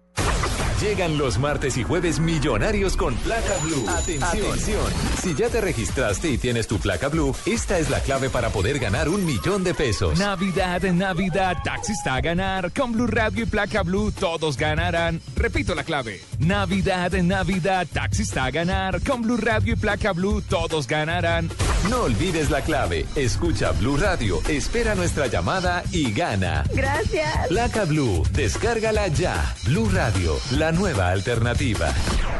[0.80, 3.86] Llegan los martes y jueves millonarios con placa blue.
[3.88, 4.84] Atención.
[5.22, 8.78] Si ya te registraste y tienes tu placa blue, esta es la clave para poder
[8.78, 10.18] ganar un millón de pesos.
[10.18, 12.72] Navidad, Navidad, taxista a ganar.
[12.72, 15.20] Con Blue Radio y placa blue todos ganarán.
[15.36, 16.20] Repito la clave.
[16.38, 19.00] Navidad, Navidad, taxista a ganar.
[19.02, 21.50] Con Blue Radio y placa blue todos ganarán.
[21.88, 23.04] No olvides la clave.
[23.14, 26.64] Escucha Blue Radio, espera nuestra llamada y gana.
[26.72, 27.48] Gracias.
[27.48, 29.54] Placa Blue, descárgala ya.
[29.64, 31.92] Blue Radio, la nueva alternativa.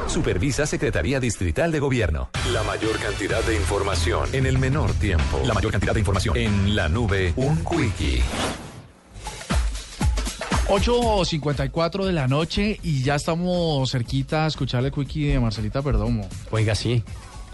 [0.07, 2.31] Supervisa Secretaría Distrital de Gobierno.
[2.53, 5.41] La mayor cantidad de información en el menor tiempo.
[5.45, 7.33] La mayor cantidad de información en la nube.
[7.37, 8.23] Un quickie.
[10.69, 16.29] 8.54 de la noche y ya estamos cerquita a escuchar el quickie de Marcelita Perdomo.
[16.51, 17.05] Oiga, sí.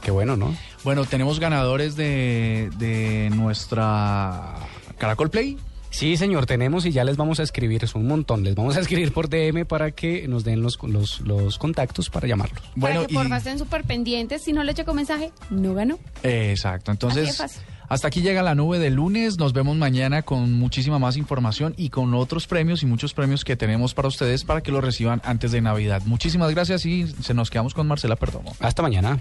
[0.01, 0.57] Qué bueno, ¿no?
[0.85, 4.55] Bueno, tenemos ganadores de, de nuestra
[4.97, 5.59] Caracol Play.
[5.91, 8.80] Sí, señor, tenemos y ya les vamos a escribir, es un montón, les vamos a
[8.80, 12.62] escribir por DM para que nos den los, los, los contactos para llamarlos.
[12.80, 15.99] Para que porfa estén súper pendientes, si no le llegó mensaje, no ganó.
[16.22, 17.43] Exacto, entonces
[17.91, 21.91] hasta aquí llega la nube de lunes, nos vemos mañana con muchísima más información y
[21.91, 25.51] con otros premios y muchos premios que tenemos para ustedes para que los reciban antes
[25.51, 26.01] de Navidad.
[26.07, 28.55] Muchísimas gracias y se nos quedamos con Marcela Perdomo.
[28.61, 29.20] Hasta mañana.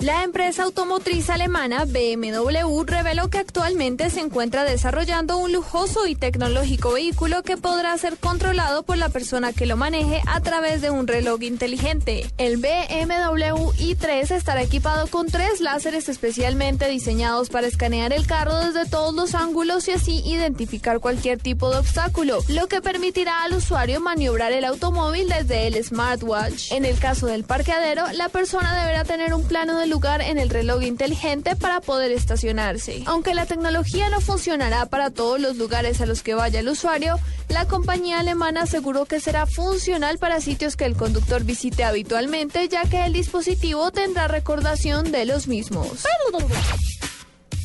[0.00, 6.92] La empresa automotriz alemana BMW reveló que actualmente se encuentra desarrollando un lujoso y tecnológico
[6.92, 11.06] vehículo que podrá ser controlado por la persona que lo maneje a través de un
[11.06, 12.32] reloj inteligente.
[12.38, 18.88] El BMW i3 estará equipado con tres láseres especialmente diseñados para escanear el carro desde
[18.88, 24.00] todos los ángulos y así identificar cualquier tipo de obstáculo, lo que permitirá al usuario
[24.00, 26.72] maniobrar el automóvil desde el smartwatch.
[26.72, 30.48] En el caso del parqueadero, la persona deberá tener un plano de lugar en el
[30.48, 33.02] reloj inteligente para poder estacionarse.
[33.06, 37.18] Aunque la tecnología no funcionará para todos los lugares a los que vaya el usuario,
[37.48, 42.84] la compañía alemana aseguró que será funcional para sitios que el conductor visite habitualmente, ya
[42.84, 46.04] que el dispositivo tendrá recordación de los mismos.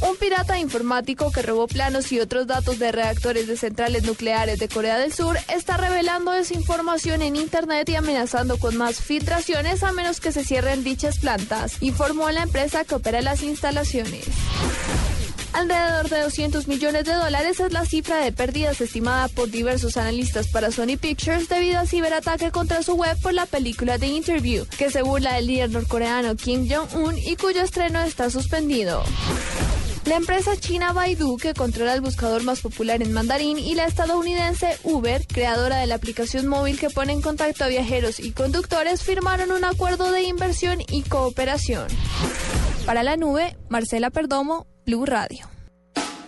[0.02, 4.68] Un pirata informático que robó planos y otros datos de reactores de centrales nucleares de
[4.68, 10.20] Corea del Sur está revelando desinformación en Internet y amenazando con más filtraciones a menos
[10.20, 14.26] que se cierren dichas plantas, informó la empresa que opera las instalaciones.
[15.54, 20.48] Alrededor de 200 millones de dólares es la cifra de pérdidas estimada por diversos analistas
[20.48, 24.92] para Sony Pictures debido al ciberataque contra su web por la película The Interview, que
[24.92, 29.02] se burla del líder norcoreano Kim Jong-un y cuyo estreno está suspendido.
[30.06, 34.78] La empresa china Baidu, que controla el buscador más popular en mandarín, y la estadounidense
[34.84, 39.52] Uber, creadora de la aplicación móvil que pone en contacto a viajeros y conductores, firmaron
[39.52, 41.88] un acuerdo de inversión y cooperación.
[42.86, 45.55] Para la nube, Marcela Perdomo, Blue Radio.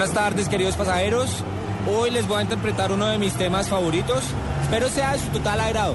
[0.00, 1.44] Buenas tardes, queridos pasajeros.
[1.86, 4.24] Hoy les voy a interpretar uno de mis temas favoritos.
[4.62, 5.94] Espero sea de su total agrado.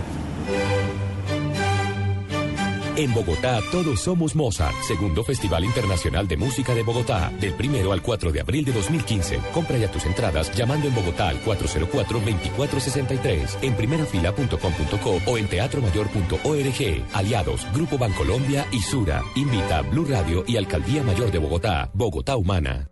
[2.98, 8.04] En Bogotá todos somos Mozart, segundo Festival Internacional de Música de Bogotá, del primero al
[8.04, 9.40] 4 de abril de 2015.
[9.52, 17.06] Compra ya tus entradas llamando en Bogotá al 404-2463, en primerafila.com.co o en teatromayor.org.
[17.12, 19.24] Aliados, Grupo Bancolombia y Sura.
[19.34, 22.92] Invita a Blue Radio y Alcaldía Mayor de Bogotá, Bogotá Humana.